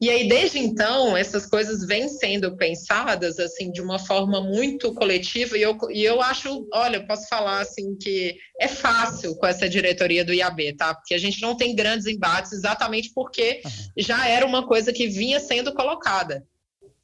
[0.00, 5.58] E aí, desde então, essas coisas vêm sendo pensadas, assim, de uma forma muito coletiva,
[5.58, 9.68] e eu, e eu acho, olha, eu posso falar, assim, que é fácil com essa
[9.68, 10.92] diretoria do IAB, tá?
[10.92, 13.62] Porque a gente não tem grandes embates exatamente porque
[13.96, 16.44] já era uma coisa que vinha sendo colocada,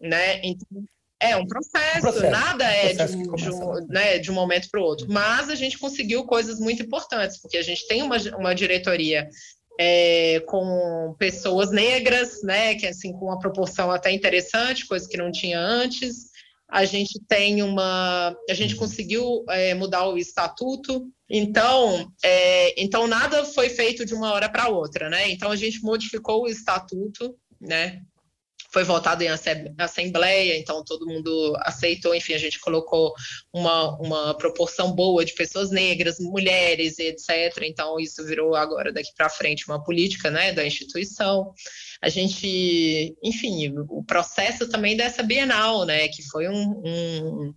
[0.01, 0.41] né?
[0.43, 0.85] Então,
[1.21, 4.35] é um processo, um processo nada é um processo de, de, um, né, de um
[4.35, 5.07] momento para o outro.
[5.09, 9.29] Mas a gente conseguiu coisas muito importantes, porque a gente tem uma, uma diretoria
[9.79, 15.31] é, com pessoas negras, né, que assim com uma proporção até interessante, coisa que não
[15.31, 16.34] tinha antes.
[16.75, 23.45] A gente tem uma, a gente conseguiu é, mudar o estatuto então, é, então nada
[23.45, 25.31] foi feito de uma hora para outra, né?
[25.31, 28.03] Então a gente modificou o estatuto, né?
[28.75, 29.29] Foi votado em
[29.79, 32.13] assembleia, então todo mundo aceitou.
[32.13, 33.15] Enfim, a gente colocou
[33.53, 37.57] uma, uma proporção boa de pessoas negras, mulheres, etc.
[37.63, 41.53] Então isso virou agora daqui para frente uma política, né, da instituição.
[42.03, 47.55] A gente, enfim, o processo também dessa Bienal, né, que foi um, um,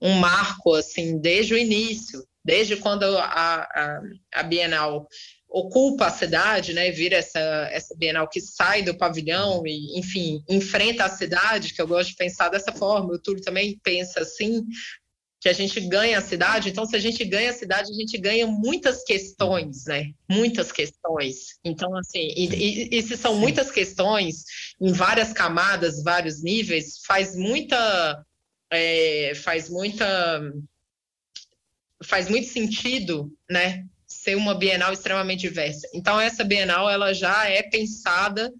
[0.00, 4.00] um marco assim desde o início desde quando a, a,
[4.32, 5.06] a Bienal
[5.50, 7.40] ocupa a cidade, né, vira essa,
[7.72, 12.16] essa Bienal que sai do pavilhão e, enfim, enfrenta a cidade, que eu gosto de
[12.16, 14.64] pensar dessa forma, o Túlio também pensa assim,
[15.40, 18.16] que a gente ganha a cidade, então se a gente ganha a cidade, a gente
[18.18, 20.12] ganha muitas questões, né?
[20.28, 21.58] Muitas questões.
[21.64, 23.40] Então, assim, e, e, e se são Sim.
[23.40, 24.44] muitas questões
[24.78, 28.22] em várias camadas, vários níveis, faz muita.
[28.70, 30.52] É, faz muita.
[32.04, 33.86] faz muito sentido, né?
[34.30, 35.88] Ser uma Bienal extremamente diversa.
[35.92, 38.52] Então, essa Bienal ela já é pensada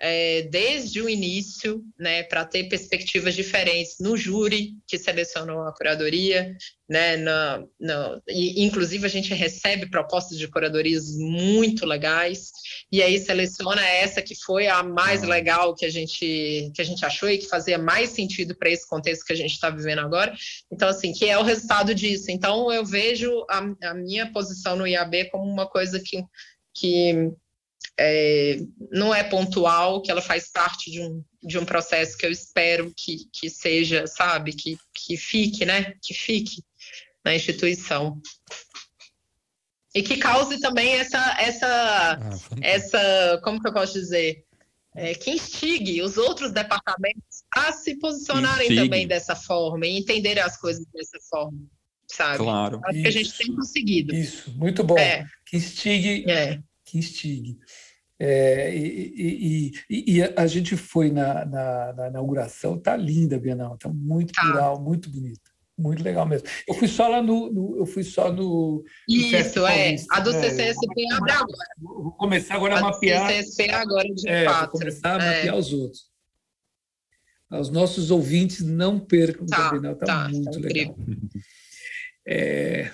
[0.00, 6.56] é, desde o início, né, para ter perspectivas diferentes no júri que selecionou a curadoria,
[6.88, 12.50] né, na, na, e, inclusive a gente recebe propostas de curadorias muito legais,
[12.90, 15.26] e aí seleciona essa que foi a mais ah.
[15.26, 18.88] legal que a gente que a gente achou e que fazia mais sentido para esse
[18.88, 20.32] contexto que a gente está vivendo agora.
[20.72, 22.30] Então, assim, que é o resultado disso.
[22.30, 26.22] Então, eu vejo a, a minha posição no IAB como uma coisa que,
[26.74, 27.30] que
[27.98, 28.60] é,
[28.92, 32.92] não é pontual, que ela faz parte de um, de um processo que eu espero
[32.96, 36.62] que, que seja, sabe, que, que fique, né, que fique
[37.24, 38.20] na instituição.
[39.92, 44.44] E que cause também essa, essa, ah, essa como que eu posso dizer,
[44.94, 48.82] é, que instigue os outros departamentos a se posicionarem instigue.
[48.82, 51.58] também dessa forma e entenderem as coisas dessa forma,
[52.06, 52.38] sabe?
[52.38, 52.80] Claro.
[52.84, 54.14] Acho que a gente tem conseguido.
[54.14, 54.98] Isso, muito bom.
[54.98, 55.26] É.
[55.46, 56.60] Que instigue, é.
[56.84, 57.58] que instigue.
[58.20, 63.78] É, e, e, e, a gente foi na, na, na inauguração, tá linda a Bienal,
[63.78, 64.40] tá muito tá.
[64.40, 66.48] plural, muito bonita, muito legal mesmo.
[66.66, 69.94] Eu fui só lá no, no eu fui só no, Isso, é.
[70.10, 71.68] A do CCSP é, abre agora.
[71.80, 73.28] Vou começar agora a, a mapear.
[73.28, 74.72] CCSP agora de é, fato.
[74.72, 75.36] Vou começar a é.
[75.36, 76.08] mapear os outros.
[77.52, 80.96] Os nossos ouvintes não percam tá, a Bienal, tá, tá muito tá legal.
[82.30, 82.90] É,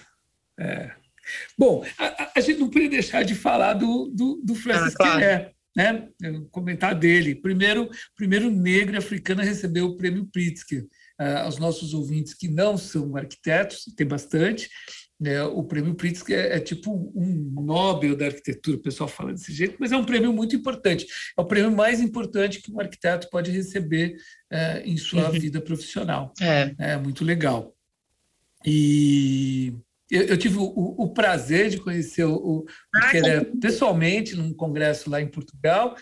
[0.60, 0.92] é.
[1.58, 5.50] Bom, a, a, gente não podia deixar de falar do, do, do Francis ah, claro.
[5.76, 6.08] né?
[6.50, 7.34] Comentar dele.
[7.34, 10.87] Primeiro, primeiro negro africano a receber o prêmio Pritzker.
[11.20, 14.68] Uh, aos nossos ouvintes que não são arquitetos, tem bastante,
[15.20, 15.44] né?
[15.44, 19.76] o prêmio Pritzker é, é, tipo um Nobel da arquitetura, o pessoal fala desse jeito,
[19.78, 21.06] mas é um prêmio muito importante.
[21.38, 24.16] É o prêmio mais importante que um arquiteto pode receber
[24.52, 25.38] uh, em sua uhum.
[25.38, 26.32] vida profissional.
[26.40, 26.74] É.
[26.78, 27.72] é muito legal.
[28.66, 29.74] E
[30.11, 33.11] eu, eu tive o, o, prazer de conhecer o, ah,
[33.61, 35.95] pessoalmente num congresso lá em Portugal.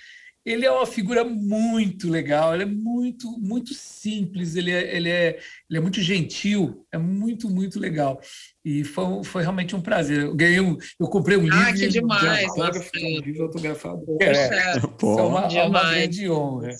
[0.44, 5.38] Ele é uma figura muito legal, ele é muito, muito simples, ele é, ele é,
[5.70, 8.20] ele é muito gentil, é muito, muito legal.
[8.64, 10.22] E foi, foi realmente um prazer.
[10.22, 11.80] Eu ganhei um, eu comprei um ah, livro.
[11.80, 12.50] Que demais!
[12.56, 14.04] Um livro autografado.
[14.04, 16.70] Poxa, é, é uma, uma de honra.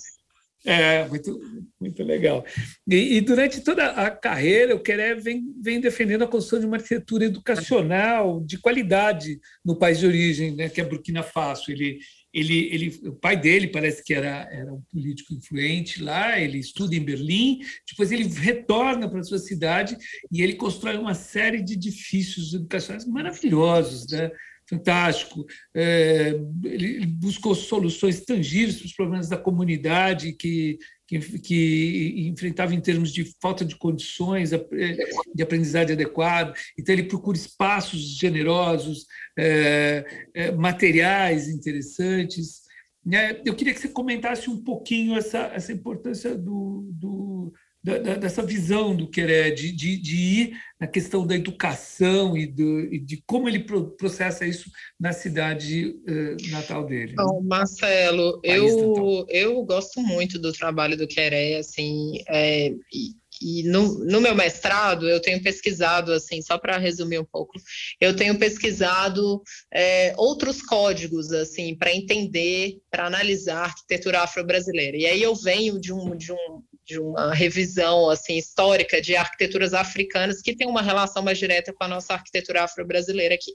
[0.65, 1.39] É, muito,
[1.79, 2.45] muito legal.
[2.87, 6.77] E, e, durante toda a carreira, o Queré vem, vem defendendo a construção de uma
[6.77, 11.69] arquitetura educacional de qualidade no país de origem, né, que é Burkina Faso.
[11.69, 11.99] Ele,
[12.33, 16.95] ele, ele, o pai dele parece que era, era um político influente lá, ele estuda
[16.95, 19.97] em Berlim, depois ele retorna para a sua cidade
[20.31, 24.31] e ele constrói uma série de edifícios educacionais maravilhosos, né?
[24.69, 25.45] Fantástico.
[25.75, 32.81] É, ele buscou soluções tangíveis para os problemas da comunidade que, que, que, enfrentava em
[32.81, 36.53] termos de falta de condições de aprendizagem adequada.
[36.77, 39.05] Então, ele procura espaços generosos,
[39.37, 42.63] é, é, materiais interessantes.
[43.05, 43.41] Né?
[43.45, 48.95] Eu queria que você comentasse um pouquinho essa, essa importância do, do da, dessa visão
[48.95, 53.49] do Queré, de, de, de, ir na questão da educação e, do, e de como
[53.49, 53.65] ele
[53.97, 57.13] processa isso na cidade uh, natal dele.
[57.15, 64.05] Bom, Marcelo, eu, eu gosto muito do trabalho do Queré, assim, é, e, e no,
[64.05, 67.53] no, meu mestrado eu tenho pesquisado, assim, só para resumir um pouco,
[67.99, 69.41] eu tenho pesquisado
[69.73, 74.95] é, outros códigos, assim, para entender, para analisar a arquitetura afro-brasileira.
[74.95, 79.73] E aí eu venho de um, de um de uma revisão assim histórica de arquiteturas
[79.73, 83.51] africanas que tem uma relação mais direta com a nossa arquitetura afro-brasileira aqui.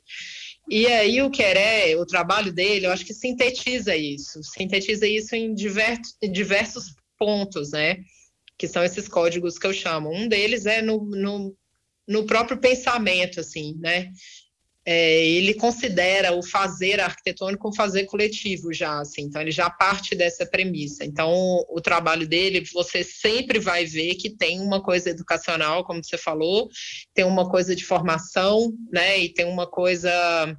[0.71, 5.55] E aí o Queré, o trabalho dele, eu acho que sintetiza isso, sintetiza isso em
[5.55, 7.99] diversos, em diversos pontos, né?
[8.57, 10.11] Que são esses códigos que eu chamo.
[10.11, 11.57] Um deles é no, no,
[12.07, 14.11] no próprio pensamento, assim, né?
[14.91, 20.15] É, ele considera o fazer arquitetônico um fazer coletivo já, assim, então ele já parte
[20.15, 21.05] dessa premissa.
[21.05, 21.31] Então,
[21.69, 26.71] o trabalho dele, você sempre vai ver que tem uma coisa educacional, como você falou,
[27.13, 30.57] tem uma coisa de formação, né, e tem uma coisa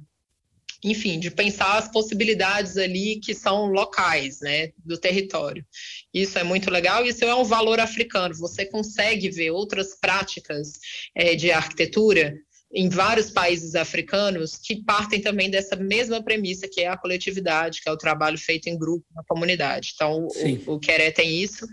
[0.82, 5.66] enfim, de pensar as possibilidades ali que são locais, né, do território.
[6.14, 8.34] Isso é muito legal, isso é um valor africano.
[8.36, 10.78] Você consegue ver outras práticas
[11.14, 12.34] é, de arquitetura
[12.72, 17.88] em vários países africanos que partem também dessa mesma premissa, que é a coletividade, que
[17.88, 19.92] é o trabalho feito em grupo, na comunidade.
[19.94, 20.28] Então,
[20.66, 21.66] o, o Queré tem isso.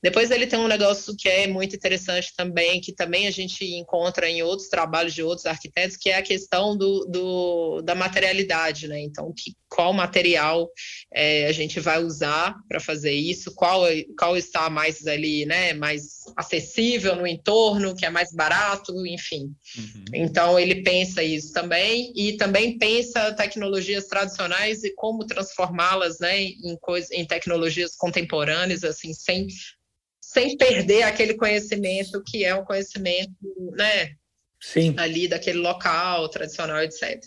[0.00, 4.28] Depois ele tem um negócio que é muito interessante também, que também a gente encontra
[4.28, 9.00] em outros trabalhos de outros arquitetos, que é a questão do, do da materialidade, né?
[9.00, 10.70] Então, que, qual material
[11.12, 13.82] é, a gente vai usar para fazer isso, qual,
[14.16, 19.52] qual está mais ali, né, mais acessível no entorno, que é mais barato, enfim.
[19.76, 20.04] Uhum.
[20.14, 26.76] Então, ele pensa isso também, e também pensa tecnologias tradicionais e como transformá-las né, em,
[26.80, 29.46] coisa, em tecnologias contemporâneas, assim, sem,
[30.20, 33.32] sem perder aquele conhecimento que é um conhecimento,
[33.72, 34.14] né,
[34.60, 34.94] Sim.
[34.98, 37.22] ali daquele local tradicional, etc.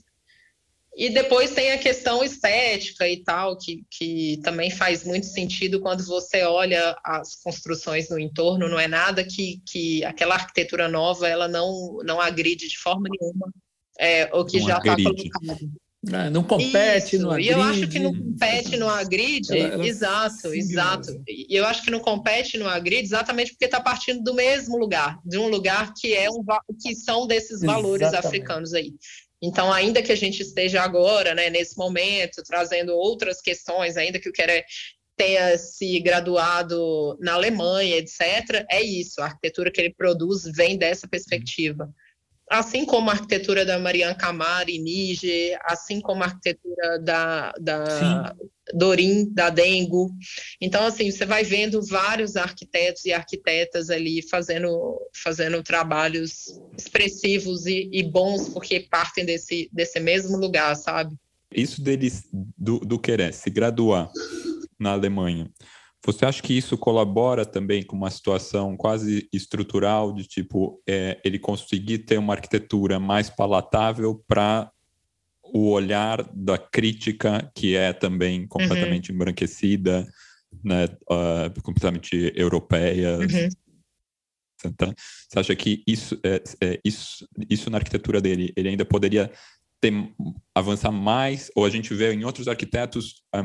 [0.97, 6.03] E depois tem a questão estética e tal, que, que também faz muito sentido quando
[6.03, 11.47] você olha as construções no entorno, não é nada que, que aquela arquitetura nova ela
[11.47, 13.53] não, não agride de forma nenhuma
[13.99, 15.71] é, o que não já está colocado.
[16.13, 17.49] Ah, não compete, Isso, não agride.
[17.49, 21.23] E eu acho que não compete, não agride, ela, ela exato, exato.
[21.27, 25.19] E eu acho que não compete, não agride, exatamente porque está partindo do mesmo lugar,
[25.25, 26.43] de um lugar que é um
[26.81, 28.27] que são desses valores exatamente.
[28.27, 28.93] africanos aí.
[29.41, 34.29] Então, ainda que a gente esteja agora, né, nesse momento, trazendo outras questões, ainda que
[34.29, 34.65] o Querer
[35.15, 41.07] tenha se graduado na Alemanha, etc., é isso, a arquitetura que ele produz vem dessa
[41.07, 41.91] perspectiva
[42.49, 48.35] assim como a arquitetura da Marianne Camari, Níger, assim como a arquitetura da, da
[48.73, 50.11] Dorim, da Dengo.
[50.61, 57.89] Então, assim, você vai vendo vários arquitetos e arquitetas ali fazendo, fazendo trabalhos expressivos e,
[57.91, 61.15] e bons, porque partem desse, desse mesmo lugar, sabe?
[61.53, 64.11] Isso deles, do, do querer se graduar
[64.79, 65.49] na Alemanha,
[66.05, 71.37] você acha que isso colabora também com uma situação quase estrutural de tipo é, ele
[71.37, 74.71] conseguir ter uma arquitetura mais palatável para
[75.53, 79.15] o olhar da crítica que é também completamente uhum.
[79.15, 80.07] embranquecida,
[80.63, 83.17] né, uh, completamente europeia.
[83.17, 83.49] Uhum.
[84.65, 84.93] Então,
[85.29, 89.31] você acha que isso, é, é, isso, isso na arquitetura dele, ele ainda poderia
[89.79, 89.93] ter,
[90.55, 93.41] avançar mais, ou a gente vê em outros arquitetos é,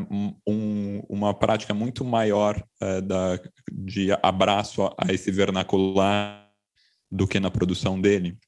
[0.46, 3.38] um, uma prática muito maior é, da,
[3.70, 6.50] de abraço a, a esse vernacular
[7.10, 8.38] do que na produção dele?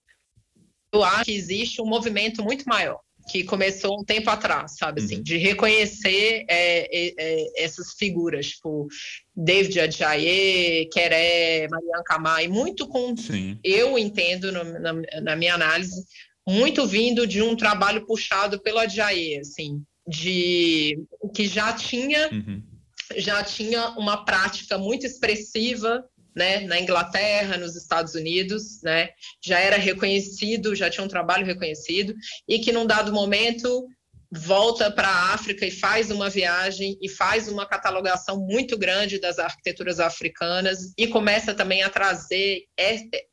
[0.92, 5.16] Eu acho que existe um movimento muito maior que começou um tempo atrás, sabe assim,
[5.16, 5.22] uhum.
[5.22, 8.86] de reconhecer é, é, é, essas figuras, tipo
[9.34, 13.58] David Adjaye, Queré, Marianne Camar, e muito com, Sim.
[13.64, 16.04] eu entendo no, na, na, minha análise,
[16.46, 20.98] muito vindo de um trabalho puxado pelo Adjaye, assim, de
[21.34, 22.62] que já tinha uhum.
[23.16, 26.04] já tinha uma prática muito expressiva
[26.34, 29.10] né, na Inglaterra, nos Estados Unidos, né,
[29.44, 32.14] já era reconhecido, já tinha um trabalho reconhecido,
[32.48, 33.86] e que num dado momento
[34.36, 39.38] volta para a África e faz uma viagem e faz uma catalogação muito grande das
[39.38, 42.62] arquiteturas africanas e começa também a trazer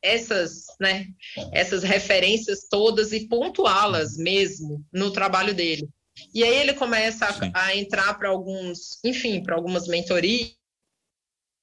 [0.00, 1.06] essas, né,
[1.52, 5.88] essas referências todas e pontuá-las mesmo no trabalho dele.
[6.32, 10.61] E aí ele começa a, a entrar para alguns, enfim, para algumas mentorias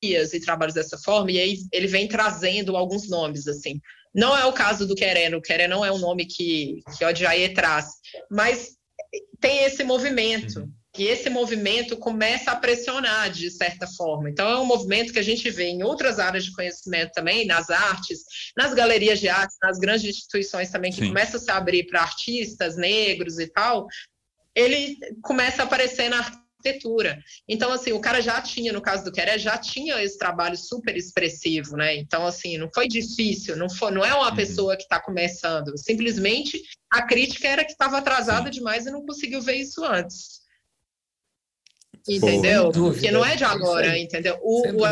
[0.02, 3.80] e trabalhos dessa forma, e aí ele vem trazendo alguns nomes, assim.
[4.14, 7.08] Não é o caso do Queré, o Queré não é um nome que, que o
[7.08, 7.88] Adjaye traz,
[8.30, 8.72] mas
[9.40, 10.60] tem esse movimento.
[10.60, 10.74] Uhum.
[10.98, 14.30] E esse movimento começa a pressionar de certa forma.
[14.30, 17.70] Então, é um movimento que a gente vê em outras áreas de conhecimento também, nas
[17.70, 18.24] artes,
[18.58, 21.10] nas galerias de arte, nas grandes instituições também, que Sim.
[21.10, 23.88] começa a se abrir para artistas negros e tal.
[24.56, 26.24] Ele começa a aparecer na
[26.60, 27.24] arquitetura.
[27.48, 30.96] Então, assim, o cara já tinha, no caso do Queré, já tinha esse trabalho super
[30.96, 31.96] expressivo, né?
[31.96, 34.36] Então, assim, não foi difícil, não, foi, não é uma uhum.
[34.36, 35.78] pessoa que está começando.
[35.78, 38.60] Simplesmente a crítica era que estava atrasada Sim.
[38.60, 40.40] demais e não conseguiu ver isso antes.
[42.08, 42.72] Entendeu?
[42.72, 44.40] Pô, Porque não é de agora, entendeu?
[44.42, 44.86] O, o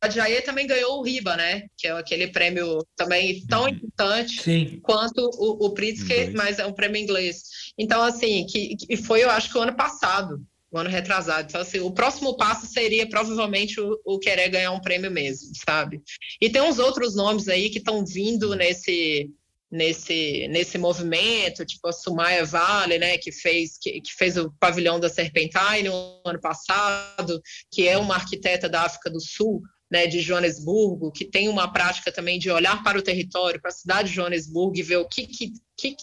[0.00, 1.66] Adjaye também ganhou o RIBA, né?
[1.76, 3.68] Que é aquele prêmio também tão uhum.
[3.68, 4.80] importante Sim.
[4.82, 7.42] quanto o, o Pritzker, mas é um prêmio inglês.
[7.76, 10.40] Então, assim, que, que foi, eu acho que o ano passado,
[10.70, 11.48] o ano retrasado.
[11.48, 16.00] Então, assim, o próximo passo seria provavelmente o, o querer ganhar um prêmio mesmo, sabe?
[16.40, 19.30] E tem uns outros nomes aí que estão vindo nesse
[19.70, 24.98] nesse, nesse movimento, tipo a Sumaya Vale, né, que fez, que, que, fez o pavilhão
[24.98, 27.40] da Serpentine no ano passado,
[27.70, 32.12] que é uma arquiteta da África do Sul, né, de Joanesburgo, que tem uma prática
[32.12, 35.26] também de olhar para o território, para a cidade de Joanesburgo e ver o que,
[35.26, 35.96] que, que,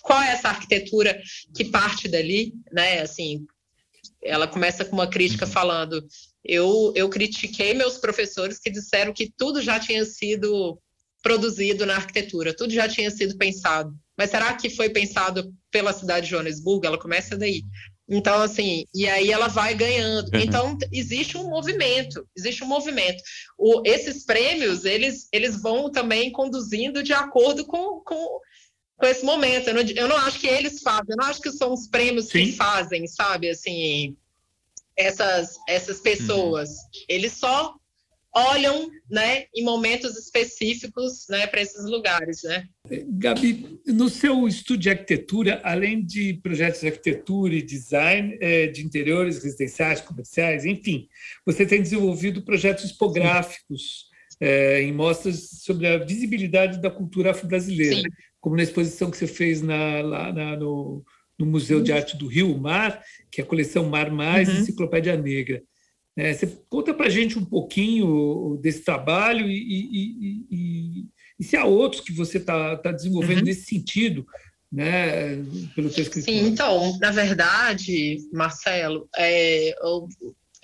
[0.00, 1.20] qual é essa arquitetura
[1.54, 3.44] que parte dali, né, assim,
[4.22, 5.52] ela começa com uma crítica uhum.
[5.52, 6.06] falando,
[6.42, 10.78] eu, eu critiquei meus professores que disseram que tudo já tinha sido
[11.22, 13.94] produzido na arquitetura, tudo já tinha sido pensado.
[14.16, 16.86] Mas será que foi pensado pela cidade de Joanesburgo?
[16.86, 17.62] Ela começa daí.
[18.08, 20.28] Então, assim, e aí ela vai ganhando.
[20.34, 20.40] Uhum.
[20.40, 23.22] Então, existe um movimento, existe um movimento.
[23.58, 28.40] O, esses prêmios, eles, eles vão também conduzindo de acordo com, com,
[28.96, 29.68] com esse momento.
[29.68, 32.26] Eu não, eu não acho que eles fazem, eu não acho que são os prêmios
[32.26, 32.46] Sim.
[32.46, 34.14] que fazem, sabe, assim,
[34.96, 36.68] essas, essas pessoas.
[36.70, 37.04] Uhum.
[37.08, 37.74] Eles só
[38.36, 42.66] olham, né, em momentos específicos, né, para esses lugares, né.
[43.06, 48.84] Gabi, no seu estudo de arquitetura, além de projetos de arquitetura e design é, de
[48.84, 51.08] interiores residenciais, comerciais, enfim,
[51.46, 58.08] você tem desenvolvido projetos expográficos é, em mostras sobre a visibilidade da cultura afro-brasileira,
[58.40, 61.04] como na exposição que você fez na, lá na, no,
[61.38, 64.56] no Museu de Arte do Rio Mar, que é a coleção Mar Mais uhum.
[64.56, 65.62] Enciclopédia Negra.
[66.16, 71.06] É, você conta para a gente um pouquinho desse trabalho e, e, e,
[71.38, 73.44] e se há outros que você está tá desenvolvendo uhum.
[73.44, 74.24] nesse sentido,
[74.70, 75.36] né,
[75.74, 76.40] pelo teu escritório.
[76.40, 80.08] Sim, então, na verdade, Marcelo, é, eu,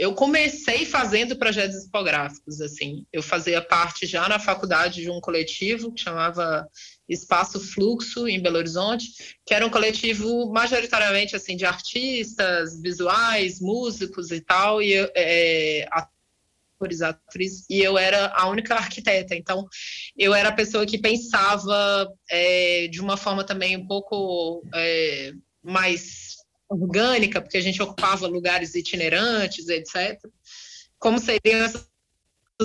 [0.00, 5.92] eu comecei fazendo projetos expográficos, assim, eu fazia parte já na faculdade de um coletivo
[5.92, 6.66] que chamava
[7.06, 14.30] Espaço Fluxo, em Belo Horizonte, que era um coletivo majoritariamente assim de artistas, visuais, músicos
[14.30, 19.36] e tal, e é, atores, atrizes, e eu era a única arquiteta.
[19.36, 19.68] Então,
[20.16, 26.29] eu era a pessoa que pensava é, de uma forma também um pouco é, mais
[26.70, 30.18] orgânica, porque a gente ocupava lugares itinerantes, etc.
[30.98, 31.90] Como seriam essas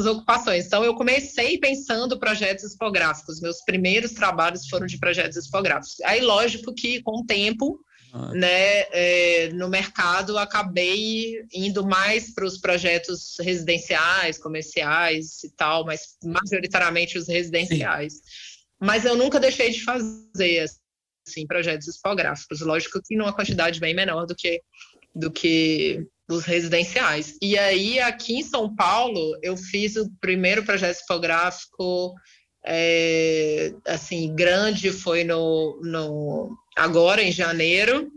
[0.06, 0.68] ocupações.
[0.68, 3.41] Então, eu comecei pensando projetos expográficos.
[3.41, 5.99] Meus primeiros trabalhos foram de projetos expográficos.
[6.01, 7.80] Aí, lógico que, com o tempo,
[8.14, 8.32] ah.
[8.34, 16.16] né, é, no mercado, acabei indo mais para os projetos residenciais, comerciais e tal, mas
[16.24, 18.14] majoritariamente os residenciais.
[18.14, 18.22] Sim.
[18.80, 20.66] Mas eu nunca deixei de fazer
[21.28, 22.61] assim, projetos expográficos.
[22.61, 24.61] Lógico que numa quantidade bem menor do que
[25.13, 27.38] do que dos residenciais.
[27.41, 32.13] E aí, aqui em São Paulo, eu fiz o primeiro projeto tipográfico
[32.65, 38.11] é, assim, grande, foi no, no, agora em janeiro,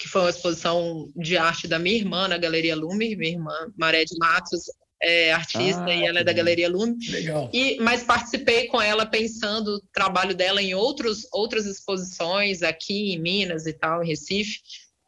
[0.00, 4.04] que foi uma exposição de arte da minha irmã na Galeria Lume, minha irmã Maré
[4.04, 4.62] de Matos,
[5.02, 6.96] é artista ah, e ela é da Galeria Lume.
[7.08, 7.50] Legal.
[7.52, 13.18] E, mas participei com ela pensando o trabalho dela em outros, outras exposições aqui em
[13.18, 14.60] Minas e tal, em Recife.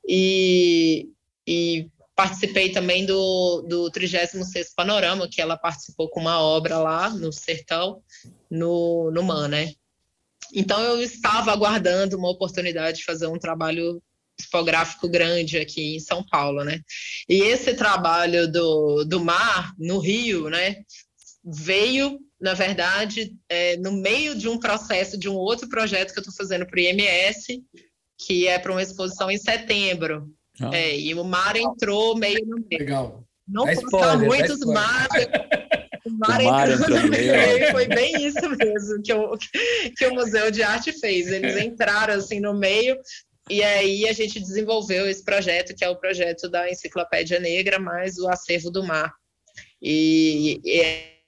[0.07, 1.09] E,
[1.47, 7.33] e Participei também do, do 36 Panorama, que ela participou com uma obra lá no
[7.33, 8.03] Sertão,
[8.51, 9.73] no, no MAN, né?
[10.53, 14.03] Então, eu estava aguardando uma oportunidade de fazer um trabalho
[14.41, 16.81] tipográfico grande aqui em São Paulo, né?
[17.29, 20.77] E esse trabalho do, do mar, no Rio, né?
[21.45, 26.23] Veio, na verdade, é, no meio de um processo de um outro projeto que eu
[26.23, 27.63] estou fazendo para o IMS,
[28.19, 30.29] que é para uma exposição em setembro,
[30.61, 30.71] ah.
[30.75, 32.81] É, e o mar entrou meio no meio.
[32.81, 33.25] Legal.
[33.47, 35.09] Não é spoiler, muitos é mar.
[36.07, 37.71] O mar, o mar entrou, no meio.
[37.71, 39.37] Foi bem isso mesmo que o,
[39.95, 41.27] que o Museu de Arte fez.
[41.27, 42.97] Eles entraram assim no meio
[43.51, 48.19] e aí a gente desenvolveu esse projeto, que é o projeto da Enciclopédia Negra, mais
[48.19, 49.13] o Acervo do Mar.
[49.81, 51.19] E, e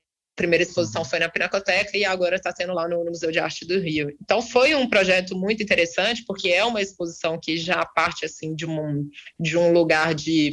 [0.41, 3.67] primeira exposição foi na Pinacoteca e agora está tendo lá no, no, Museu de Arte
[3.67, 4.17] do Rio.
[4.23, 8.65] Então foi um projeto muito interessante porque é uma exposição que já parte assim de
[8.65, 9.07] um,
[9.39, 10.51] de um lugar de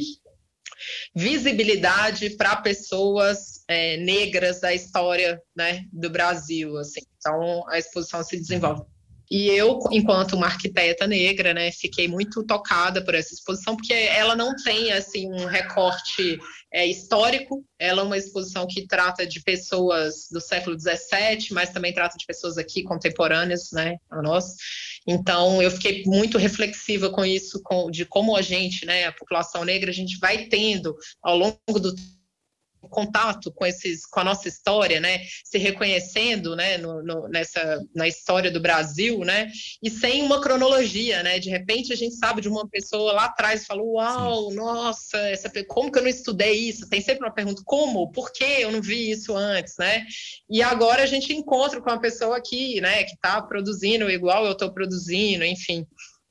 [1.14, 6.76] visibilidade para pessoas é, negras da história né, do Brasil.
[6.76, 7.00] Assim.
[7.16, 8.82] Então a exposição se desenvolve
[9.30, 14.34] e eu, enquanto uma arquiteta negra, né, fiquei muito tocada por essa exposição, porque ela
[14.34, 16.38] não tem assim um recorte
[16.72, 17.64] é, histórico.
[17.78, 22.24] Ela é uma exposição que trata de pessoas do século XVII, mas também trata de
[22.26, 24.54] pessoas aqui contemporâneas, né, a nós.
[25.06, 29.64] Então, eu fiquei muito reflexiva com isso, com, de como a gente, né, a população
[29.64, 31.94] negra, a gente vai tendo ao longo do
[32.82, 38.06] contato com esses com a nossa história, né, se reconhecendo, né, no, no, nessa na
[38.06, 39.50] história do Brasil, né,
[39.82, 43.62] e sem uma cronologia, né, de repente a gente sabe de uma pessoa lá atrás
[43.62, 44.56] e fala, uau, Sim.
[44.56, 46.88] nossa, essa como que eu não estudei isso?
[46.88, 48.12] Tem sempre uma pergunta, como?
[48.12, 50.06] Por que eu não vi isso antes, né?
[50.48, 54.52] E agora a gente encontra com uma pessoa aqui, né, que está produzindo igual eu
[54.52, 55.86] estou produzindo, enfim.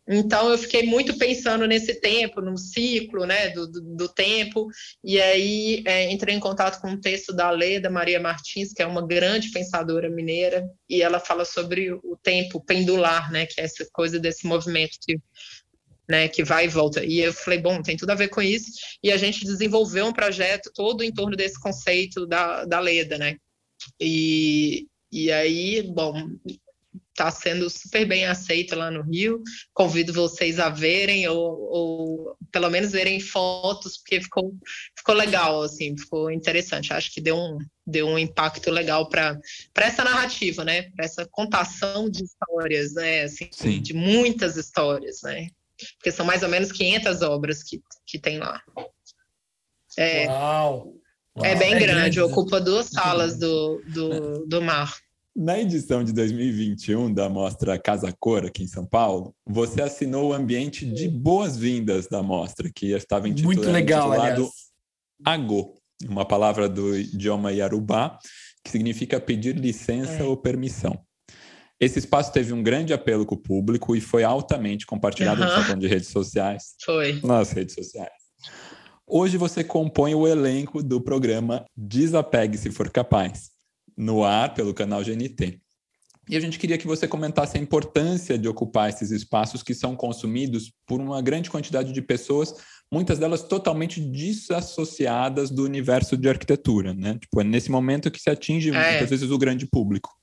[0.10, 4.68] Então, eu fiquei muito pensando nesse tempo, no ciclo né, do, do, do tempo,
[5.04, 8.86] e aí é, entrei em contato com um texto da Leda Maria Martins, que é
[8.86, 13.86] uma grande pensadora mineira, e ela fala sobre o tempo pendular, né, que é essa
[13.92, 15.20] coisa desse movimento que,
[16.08, 17.04] né, que vai e volta.
[17.04, 18.72] E eu falei, bom, tem tudo a ver com isso,
[19.04, 23.36] e a gente desenvolveu um projeto todo em torno desse conceito da, da Leda, né?
[24.00, 26.14] E, E aí, bom,
[27.18, 29.42] está sendo super bem aceita lá no Rio.
[29.74, 34.54] Convido vocês a verem ou, ou, pelo menos verem fotos, porque ficou,
[34.96, 36.94] ficou legal, assim, ficou interessante.
[36.94, 39.40] Acho que deu um, deu um impacto legal para
[39.78, 40.84] essa narrativa, né?
[40.92, 43.24] Para essa contação de histórias, né?
[43.24, 43.82] Assim, Sim.
[43.82, 45.48] de muitas histórias, né?
[45.98, 48.62] Porque são mais ou menos 500 obras que, que tem lá.
[49.98, 50.94] É, Uau!
[51.44, 54.92] É bem é grande, grande, ocupa duas salas do, do, do mar.
[55.40, 60.34] Na edição de 2021 da mostra Casa Cor, aqui em São Paulo, você assinou o
[60.34, 64.50] ambiente de boas-vindas da mostra, que estava intitulado, Muito legal, intitulado
[65.24, 65.76] Agô,
[66.10, 68.18] uma palavra do idioma Yarubá,
[68.64, 70.24] que significa pedir licença é.
[70.24, 71.00] ou permissão.
[71.80, 75.76] Esse espaço teve um grande apelo com o público e foi altamente compartilhado uhum.
[75.76, 76.74] no de redes sociais.
[76.84, 77.22] Foi.
[77.22, 78.10] Nas redes sociais.
[79.06, 83.56] Hoje você compõe o elenco do programa Desapegue se for capaz
[83.98, 85.60] no ar pelo canal GNT.
[86.30, 89.96] E a gente queria que você comentasse a importância de ocupar esses espaços que são
[89.96, 92.54] consumidos por uma grande quantidade de pessoas,
[92.92, 97.18] muitas delas totalmente desassociadas do universo de arquitetura, né?
[97.18, 98.92] Tipo, é nesse momento que se atinge é.
[98.92, 100.14] muitas vezes o grande público.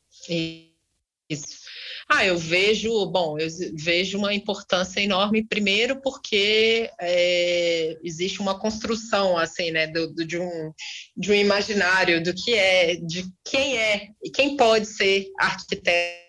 [1.29, 1.64] Isso.
[2.09, 9.39] Ah, eu vejo, bom, eu vejo uma importância enorme, primeiro porque é, existe uma construção,
[9.39, 10.73] assim, né, do, do, de, um,
[11.17, 16.24] de um imaginário do que é, de quem é e quem pode ser arquiteto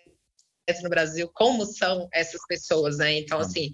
[0.82, 3.18] no Brasil, como são essas pessoas, né?
[3.18, 3.72] Então, assim,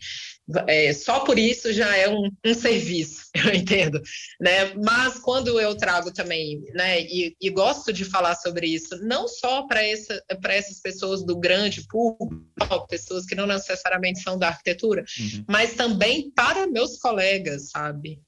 [0.66, 4.00] é, só por isso já é um, um, serviço, eu entendo,
[4.40, 4.74] né?
[4.74, 9.66] Mas quando eu trago também, né, e, e gosto de falar sobre isso, não só
[9.66, 15.44] para essa, essas pessoas do grande público, pessoas que não necessariamente são da arquitetura, uhum.
[15.48, 18.20] mas também para meus colegas, sabe?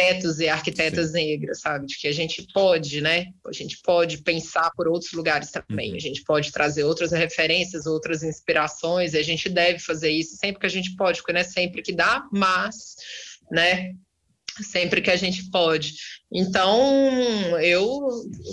[0.00, 1.12] Arquitetos e arquitetas Sim.
[1.12, 1.86] negras, sabe?
[1.86, 3.26] De que a gente pode, né?
[3.46, 5.96] A gente pode pensar por outros lugares também, uhum.
[5.96, 10.60] a gente pode trazer outras referências, outras inspirações, e a gente deve fazer isso sempre
[10.60, 12.96] que a gente pode, porque não é sempre que dá, mas,
[13.50, 13.92] né?
[14.62, 15.94] Sempre que a gente pode.
[16.32, 18.00] Então, eu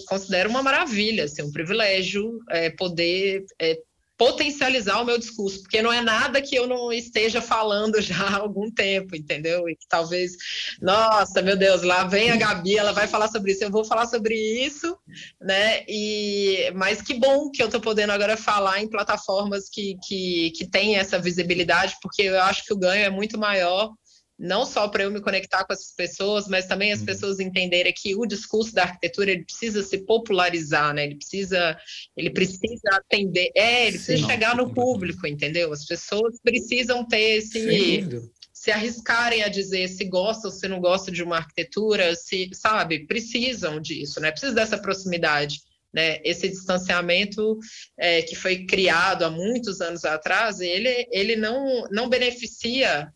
[0.08, 3.78] considero uma maravilha, assim, um privilégio é, poder é,
[4.18, 8.38] potencializar o meu discurso, porque não é nada que eu não esteja falando já há
[8.38, 9.70] algum tempo, entendeu?
[9.70, 10.34] E que talvez,
[10.82, 14.08] nossa, meu Deus, lá vem a Gabi, ela vai falar sobre isso, eu vou falar
[14.08, 14.98] sobre isso,
[15.40, 15.84] né?
[15.88, 20.68] E mas que bom que eu estou podendo agora falar em plataformas que, que, que
[20.68, 23.92] têm essa visibilidade, porque eu acho que o ganho é muito maior
[24.38, 27.06] não só para eu me conectar com essas pessoas, mas também as uhum.
[27.06, 31.06] pessoas entenderem que o discurso da arquitetura ele precisa se popularizar, né?
[31.06, 31.78] Ele precisa,
[32.16, 35.74] ele precisa atender, é, ele precisa Sim, chegar no público, entendeu?
[35.74, 41.14] As pessoas precisam ter esse se arriscarem a dizer se gostam ou se não gostam
[41.14, 44.32] de uma arquitetura, se, sabe, precisam disso, né?
[44.32, 45.62] Precisa dessa proximidade.
[45.94, 47.58] Né, esse distanciamento
[47.98, 53.12] é, que foi criado há muitos anos atrás, ele, ele não, não beneficia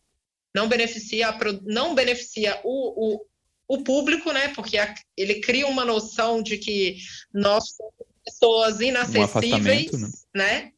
[0.54, 3.26] não beneficia, não beneficia o, o,
[3.68, 4.50] o público, né?
[4.50, 6.98] Porque a, ele cria uma noção de que
[7.34, 7.94] nós somos
[8.24, 10.72] pessoas inacessíveis, um né?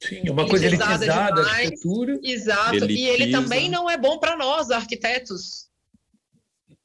[0.00, 2.18] Sim, uma coisa elitizada, arquitetura.
[2.24, 2.98] Exato, Elitiza.
[2.98, 5.70] e ele também não é bom para nós, arquitetos.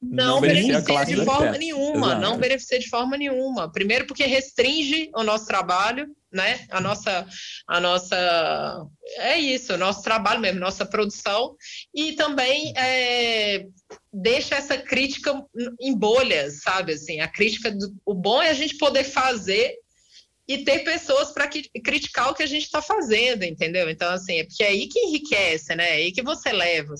[0.00, 2.20] Não, não beneficia, beneficia de forma nenhuma, Exato.
[2.20, 3.72] não beneficia de forma nenhuma.
[3.72, 6.64] Primeiro porque restringe o nosso trabalho, né?
[6.70, 7.26] A nossa,
[7.66, 8.86] a nossa,
[9.16, 11.56] é isso, o nosso trabalho mesmo, nossa produção
[11.92, 13.64] e também é,
[14.12, 15.44] deixa essa crítica
[15.80, 16.92] em bolhas, sabe?
[16.92, 19.74] Assim, a crítica do, o bom é a gente poder fazer
[20.46, 23.90] e ter pessoas para criticar o que a gente está fazendo, entendeu?
[23.90, 25.90] Então, assim, é porque é aí que enriquece, né?
[25.90, 26.94] É aí que você leva.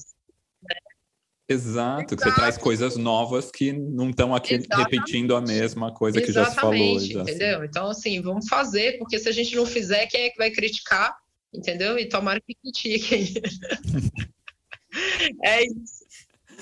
[1.49, 4.91] Exato, que você traz coisas novas que não estão aqui Exatamente.
[4.91, 6.75] repetindo a mesma coisa que já se falou.
[6.75, 7.65] Entendeu?
[7.65, 11.17] Então, assim, vamos fazer, porque se a gente não fizer, quem é que vai criticar?
[11.53, 11.99] Entendeu?
[11.99, 13.33] E tomara que critiquem.
[15.43, 16.07] é isso.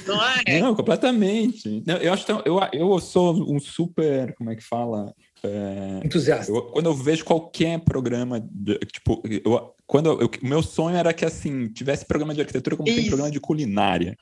[0.06, 0.60] Não é?
[0.60, 1.82] Não, completamente.
[1.84, 5.12] Não, eu acho que eu, eu sou um super, como é que fala?
[5.42, 6.52] É, Entusiasta.
[6.52, 11.12] Eu, quando eu vejo qualquer programa, de, tipo, eu, quando eu, o meu sonho era
[11.12, 12.98] que assim tivesse programa de arquitetura como Isso.
[12.98, 14.16] tem programa de culinária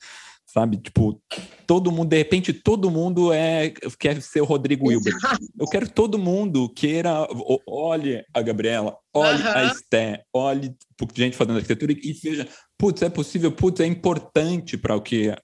[0.54, 0.76] sabe?
[0.76, 1.20] Tipo,
[1.66, 5.16] todo mundo, de repente, todo mundo é quer ser o Rodrigo Hilbert.
[5.58, 7.26] Eu quero todo mundo queira,
[7.66, 9.56] olhe a Gabriela, olhe uh -huh.
[9.56, 10.72] a Esté, olhe
[11.16, 12.46] gente fazendo arquitetura e veja,
[12.78, 15.34] putz, é possível, putz, é importante para o que,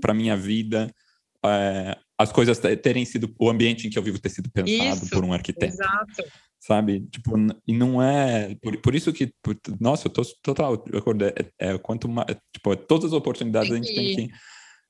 [0.00, 0.90] para minha vida.
[1.44, 5.10] É, as coisas terem sido, o ambiente em que eu vivo ter sido pensado Isso,
[5.10, 5.74] por um arquiteto.
[5.74, 6.22] Exato
[6.60, 7.00] sabe?
[7.10, 7.36] Tipo,
[7.66, 8.54] e não é.
[8.62, 11.24] Por, por isso que, por, nossa, eu tô total de acordo.
[11.24, 12.36] É, é, quanto mais.
[12.52, 14.30] Tipo, todas as oportunidades a gente tem que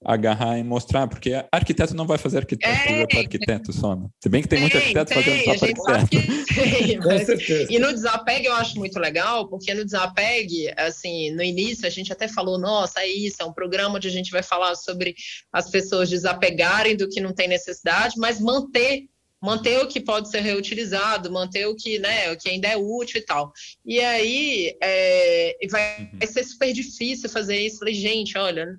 [0.03, 4.09] agarrar e mostrar, porque arquiteto não vai fazer arquitetura é, para arquiteto só, né?
[4.23, 6.55] Se bem que tem, tem muito arquiteto tem, fazendo só para arquiteto.
[6.55, 7.29] Tem, mas,
[7.69, 12.11] e no desapegue eu acho muito legal, porque no desapegue, assim, no início a gente
[12.11, 15.15] até falou, nossa, é isso, é um programa onde a gente vai falar sobre
[15.53, 19.05] as pessoas desapegarem do que não tem necessidade, mas manter
[19.41, 23.21] manter o que pode ser reutilizado, manter o que, né, o que ainda é útil
[23.21, 23.53] e tal.
[23.85, 26.19] E aí é, vai, uhum.
[26.19, 27.79] vai, ser super difícil fazer isso.
[27.79, 28.79] Falei, gente, olha,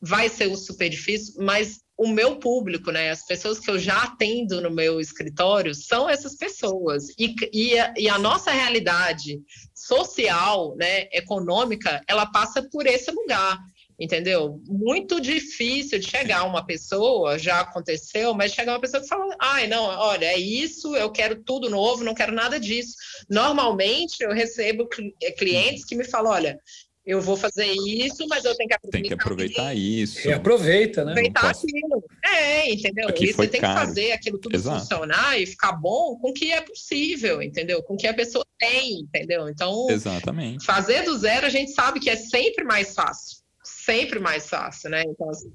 [0.00, 4.60] vai ser super difícil, mas o meu público, né, as pessoas que eu já atendo
[4.60, 7.10] no meu escritório são essas pessoas.
[7.16, 9.40] E, e, a, e a nossa realidade
[9.72, 13.56] social, né, econômica, ela passa por esse lugar
[14.02, 14.60] entendeu?
[14.66, 19.68] Muito difícil de chegar uma pessoa, já aconteceu, mas chegar uma pessoa que fala, ai,
[19.68, 22.96] não, olha, é isso, eu quero tudo novo, não quero nada disso.
[23.30, 24.88] Normalmente eu recebo
[25.38, 26.58] clientes que me falam, olha,
[27.06, 30.28] eu vou fazer isso, mas eu tenho que aproveitar, tem que aproveitar isso.
[30.28, 31.12] E aproveita, né?
[31.12, 32.04] Aproveitar aquilo.
[32.24, 33.08] É, entendeu?
[33.08, 33.80] Aqui e você tem caro.
[33.80, 34.80] que fazer aquilo tudo Exato.
[34.80, 37.82] funcionar e ficar bom com o que é possível, entendeu?
[37.84, 39.48] Com o que a pessoa tem, entendeu?
[39.48, 40.64] Então, Exatamente.
[40.64, 43.41] fazer do zero a gente sabe que é sempre mais fácil.
[43.84, 45.02] Sempre mais fácil, né?
[45.06, 45.50] Então, assim,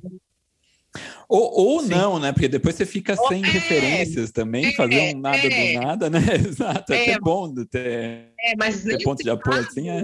[1.29, 2.31] ou, ou não, né?
[2.31, 6.09] Porque depois você fica sem é, referências também, é, fazer um nada é, do nada,
[6.09, 6.19] né?
[6.47, 10.03] Exato, é, é bom ter, é, mas ter ponto de apoio assim, é.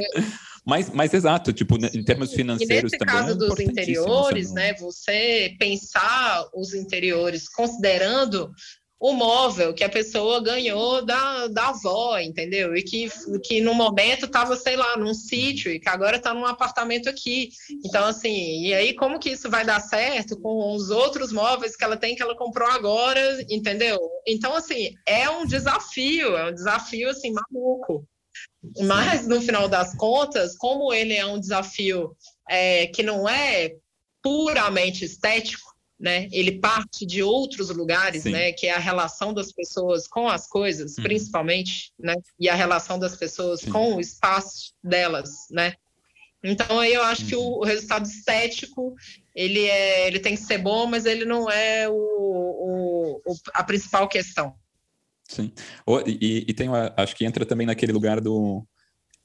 [0.65, 3.15] Mas, mas exato, tipo, em termos financeiros e nesse também.
[3.15, 4.73] caso dos interiores, né?
[4.75, 8.49] Você pensar os interiores considerando
[9.03, 12.73] o móvel que a pessoa ganhou da, da avó, entendeu?
[12.73, 13.09] E que,
[13.43, 17.49] que no momento estava, sei lá, num sítio e que agora está num apartamento aqui.
[17.85, 21.83] Então, assim, e aí como que isso vai dar certo com os outros móveis que
[21.83, 23.99] ela tem que ela comprou agora, entendeu?
[24.25, 28.07] Então, assim, é um desafio, é um desafio, assim, maluco.
[28.87, 32.15] Mas, no final das contas, como ele é um desafio
[32.49, 33.75] é, que não é
[34.21, 35.72] puramente estético,
[36.03, 36.27] né?
[36.33, 38.31] Ele parte de outros lugares, Sim.
[38.31, 38.51] né?
[38.51, 41.03] Que é a relação das pessoas com as coisas, uhum.
[41.03, 42.13] principalmente, né?
[42.37, 43.71] E a relação das pessoas Sim.
[43.71, 45.75] com o espaço delas, né?
[46.43, 47.27] Então aí eu acho uhum.
[47.29, 48.93] que o, o, resultado estético
[49.33, 53.63] ele é, ele tem que ser bom, mas ele não é o, o, o a
[53.63, 54.53] principal questão.
[55.25, 55.53] Sim.
[56.05, 58.67] E, e tem, acho que entra também naquele lugar do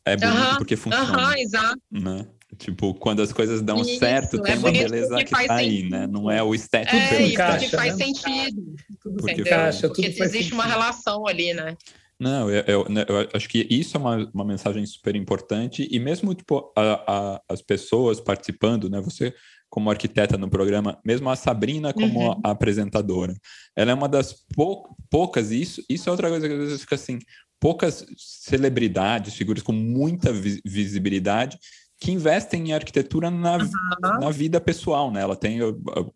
[0.04, 1.26] é bonito uhum, porque funciona.
[1.26, 1.82] Uhum, exato.
[1.90, 2.24] Né?
[2.56, 5.82] Tipo, quando as coisas dão Isso, certo, tem é uma beleza que, que tá aí,
[5.82, 6.06] né?
[6.06, 8.04] Não é o estético é, pelo isso que faz né?
[8.06, 8.74] sentido.
[9.02, 9.44] Porque, entendeu?
[9.44, 10.54] Caixa, porque existe sentido.
[10.54, 11.76] uma relação ali, né?
[12.18, 16.00] Não, eu, eu, né, eu, acho que isso é uma, uma mensagem super importante e
[16.00, 19.00] mesmo tipo a, a, as pessoas participando, né?
[19.00, 19.34] Você
[19.70, 22.40] como arquiteta no programa, mesmo a Sabrina como uhum.
[22.42, 23.34] a, apresentadora,
[23.76, 26.80] ela é uma das pou, poucas e isso isso é outra coisa que às vezes
[26.80, 27.18] fica assim,
[27.60, 31.58] poucas celebridades, figuras com muita vi visibilidade
[32.00, 34.20] que investem em arquitetura na, uhum.
[34.20, 35.20] na vida pessoal, né?
[35.20, 35.58] Ela tem,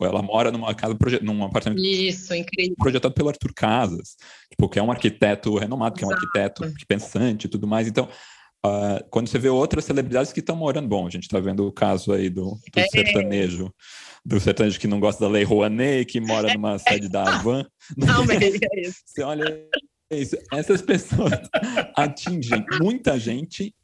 [0.00, 2.76] ela mora numa casa, num apartamento Isso, incrível.
[2.78, 4.16] projetado pelo Arthur Casas,
[4.48, 7.88] tipo, que é um arquiteto renomado, que é um arquiteto pensante e tudo mais.
[7.88, 8.08] Então,
[8.64, 11.72] uh, quando você vê outras celebridades que estão morando, bom, a gente está vendo o
[11.72, 12.86] caso aí do, do é.
[12.86, 13.74] sertanejo,
[14.24, 17.66] do sertanejo que não gosta da Lei Rouanet, que mora numa sede da Avan.
[17.96, 19.00] Não, mas é isso.
[19.04, 19.66] Você olha
[20.12, 21.32] isso, essas pessoas
[21.96, 23.74] atingem muita gente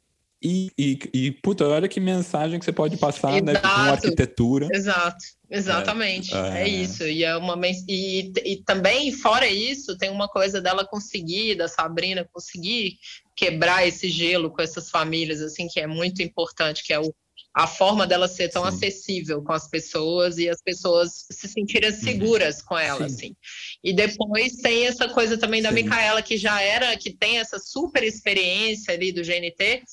[0.41, 4.69] e, e, e, puta, olha que mensagem que você pode passar né, com arquitetura.
[4.71, 5.17] Exato,
[5.49, 6.33] exatamente.
[6.33, 6.61] É, é...
[6.61, 7.03] é, isso.
[7.03, 12.27] E, é uma, e, e também, fora isso, tem uma coisa dela conseguir, da Sabrina
[12.31, 12.97] conseguir
[13.35, 17.13] quebrar esse gelo com essas famílias, assim, que é muito importante, que é o
[17.59, 18.69] a forma dela ser tão Sim.
[18.69, 21.95] acessível com as pessoas e as pessoas se sentirem uhum.
[21.97, 23.15] seguras com ela, Sim.
[23.15, 23.35] assim.
[23.83, 25.75] E depois tem essa coisa também da Sim.
[25.75, 29.83] Micaela, que já era, que tem essa super experiência ali do GNT,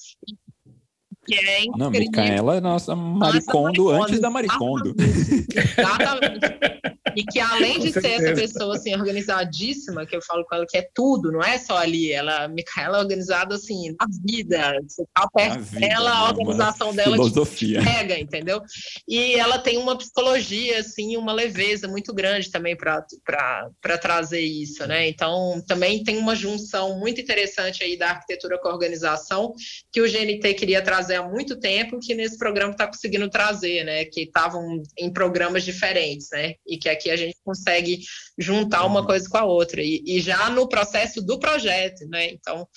[1.26, 1.78] que é incrível.
[1.78, 4.94] Não, Micaela é nossa maricondo, nossa, antes da maricondo.
[4.98, 6.86] Exatamente.
[7.16, 10.76] E que além de ser essa pessoa assim, organizadíssima, que eu falo com ela que
[10.76, 15.26] é tudo, não é só ali, ela, Micaela é organizada assim, na vida, você tá
[15.34, 17.82] perto vida, dela, a organização dela filosofia.
[17.82, 18.60] pega, entendeu?
[19.08, 25.08] E ela tem uma psicologia, assim, uma leveza muito grande também para trazer isso, né?
[25.08, 29.54] Então, também tem uma junção muito interessante aí da arquitetura com a organização,
[29.90, 34.04] que o GNT queria trazer há muito tempo, que nesse programa está conseguindo trazer, né?
[34.04, 36.54] Que estavam em programas diferentes, né?
[36.66, 38.00] E que aqui a gente consegue
[38.38, 39.06] juntar uma uhum.
[39.06, 39.82] coisa com a outra.
[39.82, 42.30] E, e já no processo do projeto, né?
[42.30, 42.68] Então,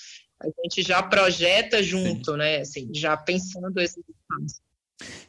[0.42, 2.38] a gente já projeta junto, Sim.
[2.38, 2.56] né?
[2.58, 4.02] Assim, já pensando esses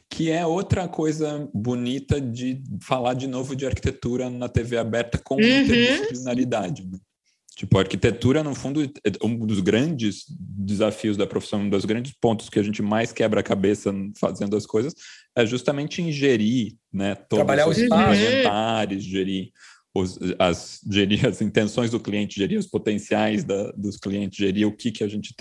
[0.09, 5.36] que é outra coisa bonita de falar de novo de arquitetura na TV aberta com
[5.36, 5.41] uhum.
[5.41, 6.86] interdisciplinaridade.
[6.86, 6.99] Né?
[7.62, 8.89] Tipo, a arquitetura, no fundo, é
[9.24, 13.41] um dos grandes desafios da profissão, um dos grandes pontos que a gente mais quebra
[13.41, 14.95] a cabeça fazendo as coisas,
[15.36, 17.14] é justamente ingerir, né?
[17.14, 19.51] Todos Trabalhar os parlamentares, gerir
[19.93, 24.76] os, as, gerir as intenções do cliente, gerir os potenciais da, dos clientes, gerir o
[24.76, 25.36] que, que a gente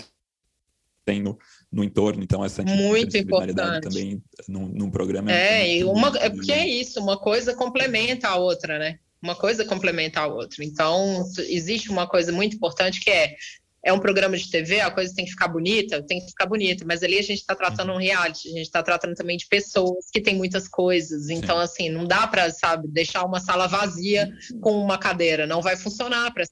[1.03, 1.39] tem no,
[1.71, 2.21] no entorno.
[2.21, 5.31] Então, essa muito importante também num, num programa.
[5.31, 8.99] É, é, e uma, é porque é isso, uma coisa complementa a outra, né?
[9.21, 10.63] Uma coisa complementa a outra.
[10.63, 13.35] Então, existe uma coisa muito importante que é
[13.83, 16.85] é um programa de TV, a coisa tem que ficar bonita, tem que ficar bonita,
[16.85, 17.95] mas ali a gente está tratando uhum.
[17.95, 21.63] um reality, a gente está tratando também de pessoas que têm muitas coisas, então Sim.
[21.63, 26.31] assim, não dá para, sabe, deixar uma sala vazia com uma cadeira, não vai funcionar
[26.31, 26.43] para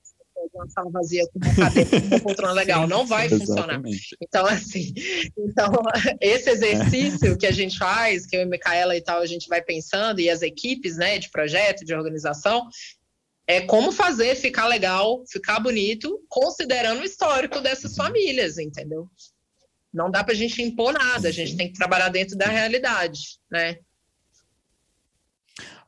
[0.60, 3.82] uma sala vazia com uma cadeira, com uma poltrona legal, não vai funcionar.
[4.22, 4.94] Então, assim,
[5.38, 5.72] então,
[6.22, 9.62] esse exercício que a gente faz, que eu e Micaela e tal, a gente vai
[9.62, 12.68] pensando, e as equipes, né, de projeto, de organização,
[13.48, 19.08] é como fazer ficar legal, ficar bonito, considerando o histórico dessas famílias, entendeu?
[19.92, 23.40] Não dá para a gente impor nada, a gente tem que trabalhar dentro da realidade,
[23.50, 23.80] né?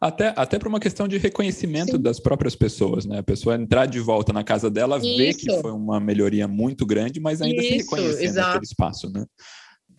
[0.01, 2.01] Até, até para uma questão de reconhecimento Sim.
[2.01, 3.19] das próprias pessoas, né?
[3.19, 5.15] A pessoa entrar de volta na casa dela, Isso.
[5.15, 9.23] ver que foi uma melhoria muito grande, mas ainda Isso, se reconhecendo aquele espaço, né?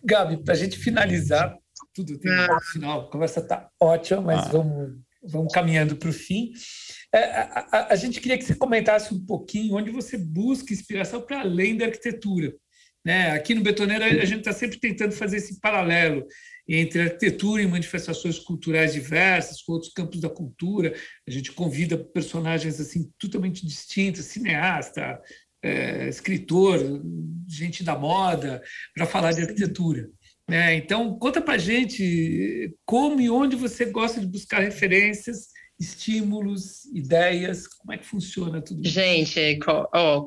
[0.03, 1.57] Gabi, para a gente finalizar,
[1.95, 2.57] tudo tem ah.
[2.57, 4.49] um final, a conversa está ótima, mas ah.
[4.49, 4.91] vamos,
[5.23, 6.51] vamos caminhando para o fim.
[7.15, 11.21] É, a, a, a, gente queria que você comentasse um pouquinho onde você busca inspiração
[11.21, 12.53] para além da arquitetura.
[13.05, 13.31] Né?
[13.31, 16.25] Aqui no Betoneira, a gente está sempre tentando fazer esse paralelo
[16.67, 20.93] entre arquitetura e manifestações culturais diversas, com outros campos da cultura.
[21.27, 25.21] A gente convida personagens assim totalmente distintos, cineasta,
[25.61, 26.79] é, escritor,
[27.47, 28.61] gente da moda,
[28.93, 30.09] para falar de arquitetura.
[30.49, 35.47] É, então, conta para gente como e onde você gosta de buscar referências,
[35.83, 38.91] estímulos, ideias, como é que funciona tudo isso?
[38.91, 39.59] Gente,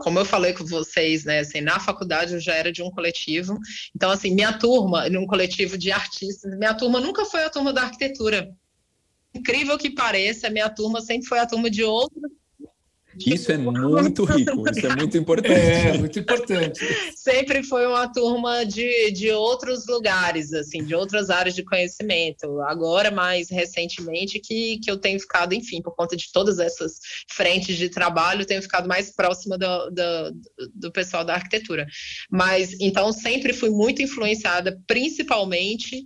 [0.00, 3.59] como eu falei com vocês, né, assim, na faculdade eu já era de um coletivo,
[3.94, 7.82] então, assim, minha turma, num coletivo de artistas, minha turma nunca foi a turma da
[7.82, 8.54] arquitetura.
[9.34, 12.30] Incrível que pareça, minha turma sempre foi a turma de outros
[13.25, 15.55] isso é muito rico, isso é muito importante.
[15.55, 16.81] É, muito importante.
[17.17, 22.61] Sempre foi uma turma de, de outros lugares, assim, de outras áreas de conhecimento.
[22.62, 26.99] Agora, mais recentemente, que, que eu tenho ficado, enfim, por conta de todas essas
[27.31, 31.87] frentes de trabalho, tenho ficado mais próxima do, do, do pessoal da arquitetura.
[32.31, 36.05] Mas, então, sempre fui muito influenciada, principalmente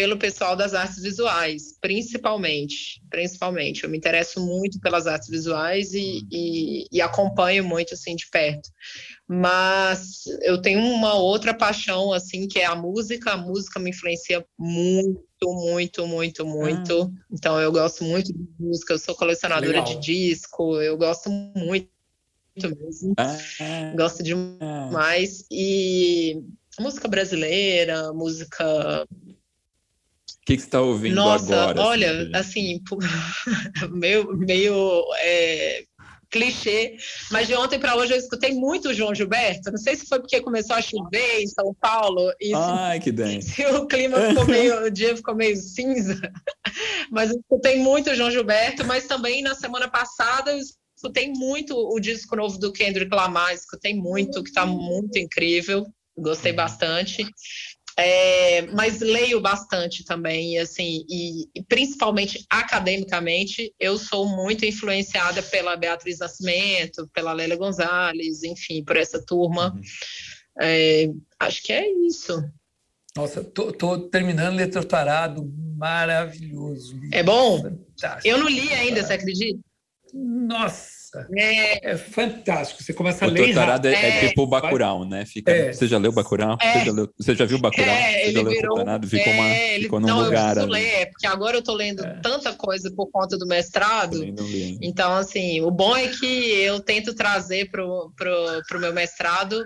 [0.00, 3.84] pelo pessoal das artes visuais, principalmente, principalmente.
[3.84, 8.70] Eu me interesso muito pelas artes visuais e, e, e, acompanho muito assim de perto.
[9.28, 13.32] Mas eu tenho uma outra paixão assim que é a música.
[13.32, 17.02] A música me influencia muito, muito, muito, muito.
[17.02, 17.24] Ah.
[17.30, 18.94] Então eu gosto muito de música.
[18.94, 19.84] Eu sou colecionadora Legal.
[19.84, 20.80] de disco.
[20.80, 21.90] Eu gosto muito
[22.56, 23.12] mesmo.
[23.18, 23.92] Ah.
[23.94, 26.42] Gosto demais e
[26.78, 29.06] música brasileira, música
[30.50, 31.80] que, que você está ouvindo Nossa, agora?
[31.80, 32.80] Assim, olha, assim,
[33.92, 35.84] meio, meio é,
[36.28, 36.96] clichê,
[37.30, 39.70] mas de ontem para hoje eu escutei muito o João Gilberto.
[39.70, 43.12] Não sei se foi porque começou a chover em São Paulo e Ai, se, que
[43.12, 43.40] bem.
[43.40, 46.20] se o clima ficou meio, o dia ficou meio cinza.
[47.10, 50.58] Mas eu escutei muito o João Gilberto, mas também na semana passada eu
[50.96, 55.84] escutei muito o disco novo do Kendrick Lamar, escutei muito, que está muito incrível.
[56.16, 57.26] Gostei bastante.
[57.98, 65.76] É, mas leio bastante também, assim, e, e, principalmente academicamente, eu sou muito influenciada pela
[65.76, 69.74] Beatriz Nascimento, pela Lélia Gonzalez, enfim, por essa turma.
[69.74, 69.82] Uhum.
[70.62, 72.42] É, acho que é isso.
[73.16, 76.98] Nossa, tô, tô terminando doutorado, maravilhoso.
[77.12, 77.60] É bom?
[77.60, 78.28] Fantástico.
[78.28, 79.60] Eu não li ainda, você acredita?
[80.14, 80.99] Nossa!
[81.36, 82.82] É, é fantástico.
[82.82, 83.42] Você começa a ler.
[83.42, 85.24] O doutorado é, é, tipo o Bacurau, né?
[85.26, 85.72] Fica, é.
[85.72, 86.56] Você já leu Bacurau?
[86.60, 87.88] Você, já leu, você já viu Bacurau?
[87.88, 89.08] É, você já leu virou, doutorado?
[89.08, 90.56] Ficou, uma, ele, ficou num não, lugar.
[90.56, 94.22] Eu ler, porque agora eu estou lendo tanta coisa por conta do mestrado.
[94.80, 99.62] Então, assim, o bom é que eu tento trazer para o pro, pro meu mestrado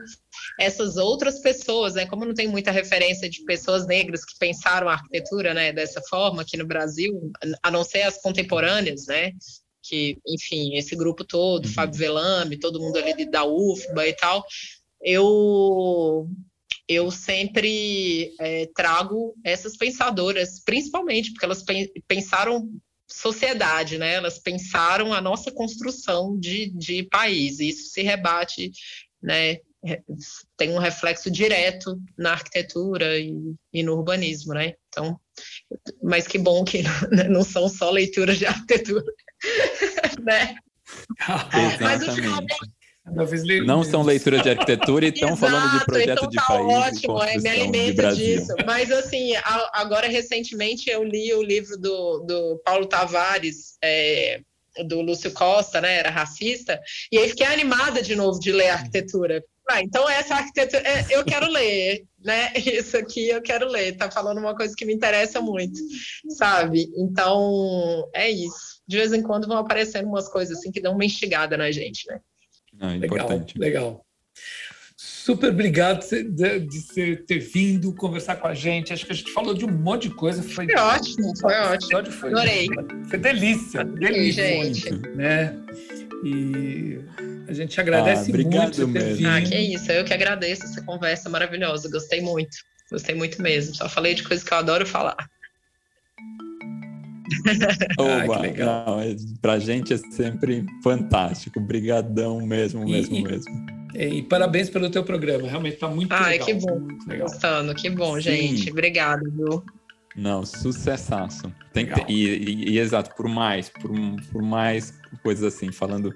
[0.58, 2.06] essas outras pessoas, né?
[2.06, 6.42] Como não tem muita referência de pessoas negras que pensaram a arquitetura, né, dessa forma
[6.42, 7.32] aqui no Brasil,
[7.62, 9.32] a não ser as contemporâneas, né?
[9.84, 11.72] Que, enfim, esse grupo todo, uhum.
[11.72, 14.44] Fábio Velame, todo mundo ali da UFBA e tal,
[15.02, 16.28] eu
[16.86, 21.64] eu sempre é, trago essas pensadoras, principalmente porque elas
[22.06, 22.68] pensaram
[23.06, 24.14] sociedade, né?
[24.14, 27.58] Elas pensaram a nossa construção de, de país.
[27.58, 28.70] E isso se rebate,
[29.22, 29.58] né?
[30.56, 33.34] Tem um reflexo direto na arquitetura e,
[33.72, 34.74] e no urbanismo, né?
[34.88, 35.18] Então,
[36.02, 36.82] mas que bom que
[37.30, 39.04] não são só leituras de arquitetura,
[40.24, 40.54] né?
[41.80, 42.40] Mas o final,
[43.66, 47.22] Não são leituras de arquitetura e estão falando de projeto então de tá país ótimo,
[47.22, 48.54] é, me alimenta disso.
[48.66, 49.32] Mas assim,
[49.72, 54.40] agora recentemente eu li o livro do, do Paulo Tavares, é,
[54.86, 55.96] do Lúcio Costa, né?
[55.96, 56.80] Era racista,
[57.10, 59.42] e aí fiquei animada de novo de ler arquitetura.
[59.70, 62.52] Ah, então essa arquitetura é, eu quero ler, né?
[62.56, 63.96] Isso aqui eu quero ler.
[63.96, 65.78] Tá falando uma coisa que me interessa muito,
[66.36, 66.86] sabe?
[66.96, 68.73] Então é isso.
[68.86, 72.06] De vez em quando vão aparecendo umas coisas assim que dão uma instigada na gente,
[72.08, 72.20] né?
[72.80, 73.58] Ah, importante.
[73.58, 74.06] Legal, legal.
[74.96, 78.92] Super obrigado de, de ter vindo conversar com a gente.
[78.92, 80.42] Acho que a gente falou de um monte de coisa.
[80.42, 82.12] Foi, foi ótimo, foi ótimo.
[82.12, 82.68] Foi, Adorei.
[83.08, 84.92] Foi delícia, Adorei, delícia.
[84.92, 85.08] Gente.
[85.08, 85.56] Né?
[86.24, 87.00] E
[87.48, 89.28] a gente agradece ah, muito por ter vindo.
[89.28, 89.90] Ah, que isso.
[89.90, 91.90] Eu que agradeço essa conversa maravilhosa.
[91.90, 92.56] Gostei muito.
[92.90, 93.74] Gostei muito mesmo.
[93.74, 95.16] Só falei de coisas que eu adoro falar.
[97.98, 98.84] Oba, ah, legal.
[98.86, 101.58] Não, é, pra gente é sempre fantástico.
[101.58, 103.66] Obrigadão mesmo, mesmo, e, mesmo.
[103.94, 105.48] E, e, parabéns pelo teu programa.
[105.48, 106.46] Realmente tá muito Ai, legal.
[106.46, 106.88] que bom.
[107.18, 108.20] Gostando, que bom, Sim.
[108.20, 108.70] gente.
[108.70, 109.62] Obrigado, viu?
[110.16, 111.52] Não, sucessaço.
[111.72, 113.90] Tem que ter, e, e, e, exato, por mais, por,
[114.30, 116.14] por mais coisas assim, falando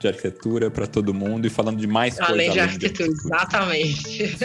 [0.00, 2.52] de arquitetura para todo mundo e falando de mais além coisas.
[2.52, 4.36] De além de arquitetura, exatamente.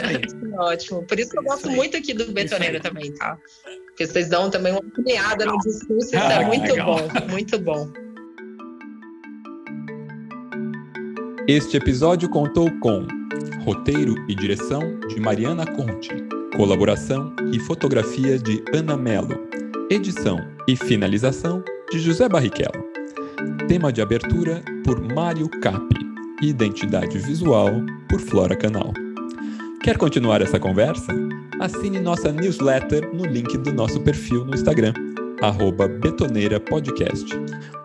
[0.58, 1.04] Ótimo.
[1.04, 3.38] Por isso que eu gosto muito aqui do Betoneira também, tá?
[3.88, 6.96] Porque vocês dão também uma ampliada no discurso, isso ah, é muito legal.
[6.96, 7.92] bom, muito bom.
[11.48, 13.06] Este episódio contou com
[13.66, 16.10] roteiro e direção de Mariana Conte,
[16.56, 19.38] colaboração e fotografia de Ana Mello,
[19.90, 20.38] edição
[20.68, 22.92] e finalização de José Barrichello.
[23.72, 25.96] Tema de abertura por Mário Capi.
[26.42, 27.72] Identidade visual
[28.10, 28.92] por Flora Canal.
[29.82, 31.14] Quer continuar essa conversa?
[31.58, 34.92] Assine nossa newsletter no link do nosso perfil no Instagram,
[35.42, 37.26] arroba Betoneira Podcast,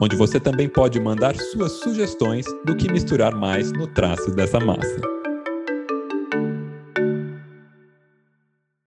[0.01, 5.16] onde você também pode mandar suas sugestões do que misturar mais no traço dessa massa.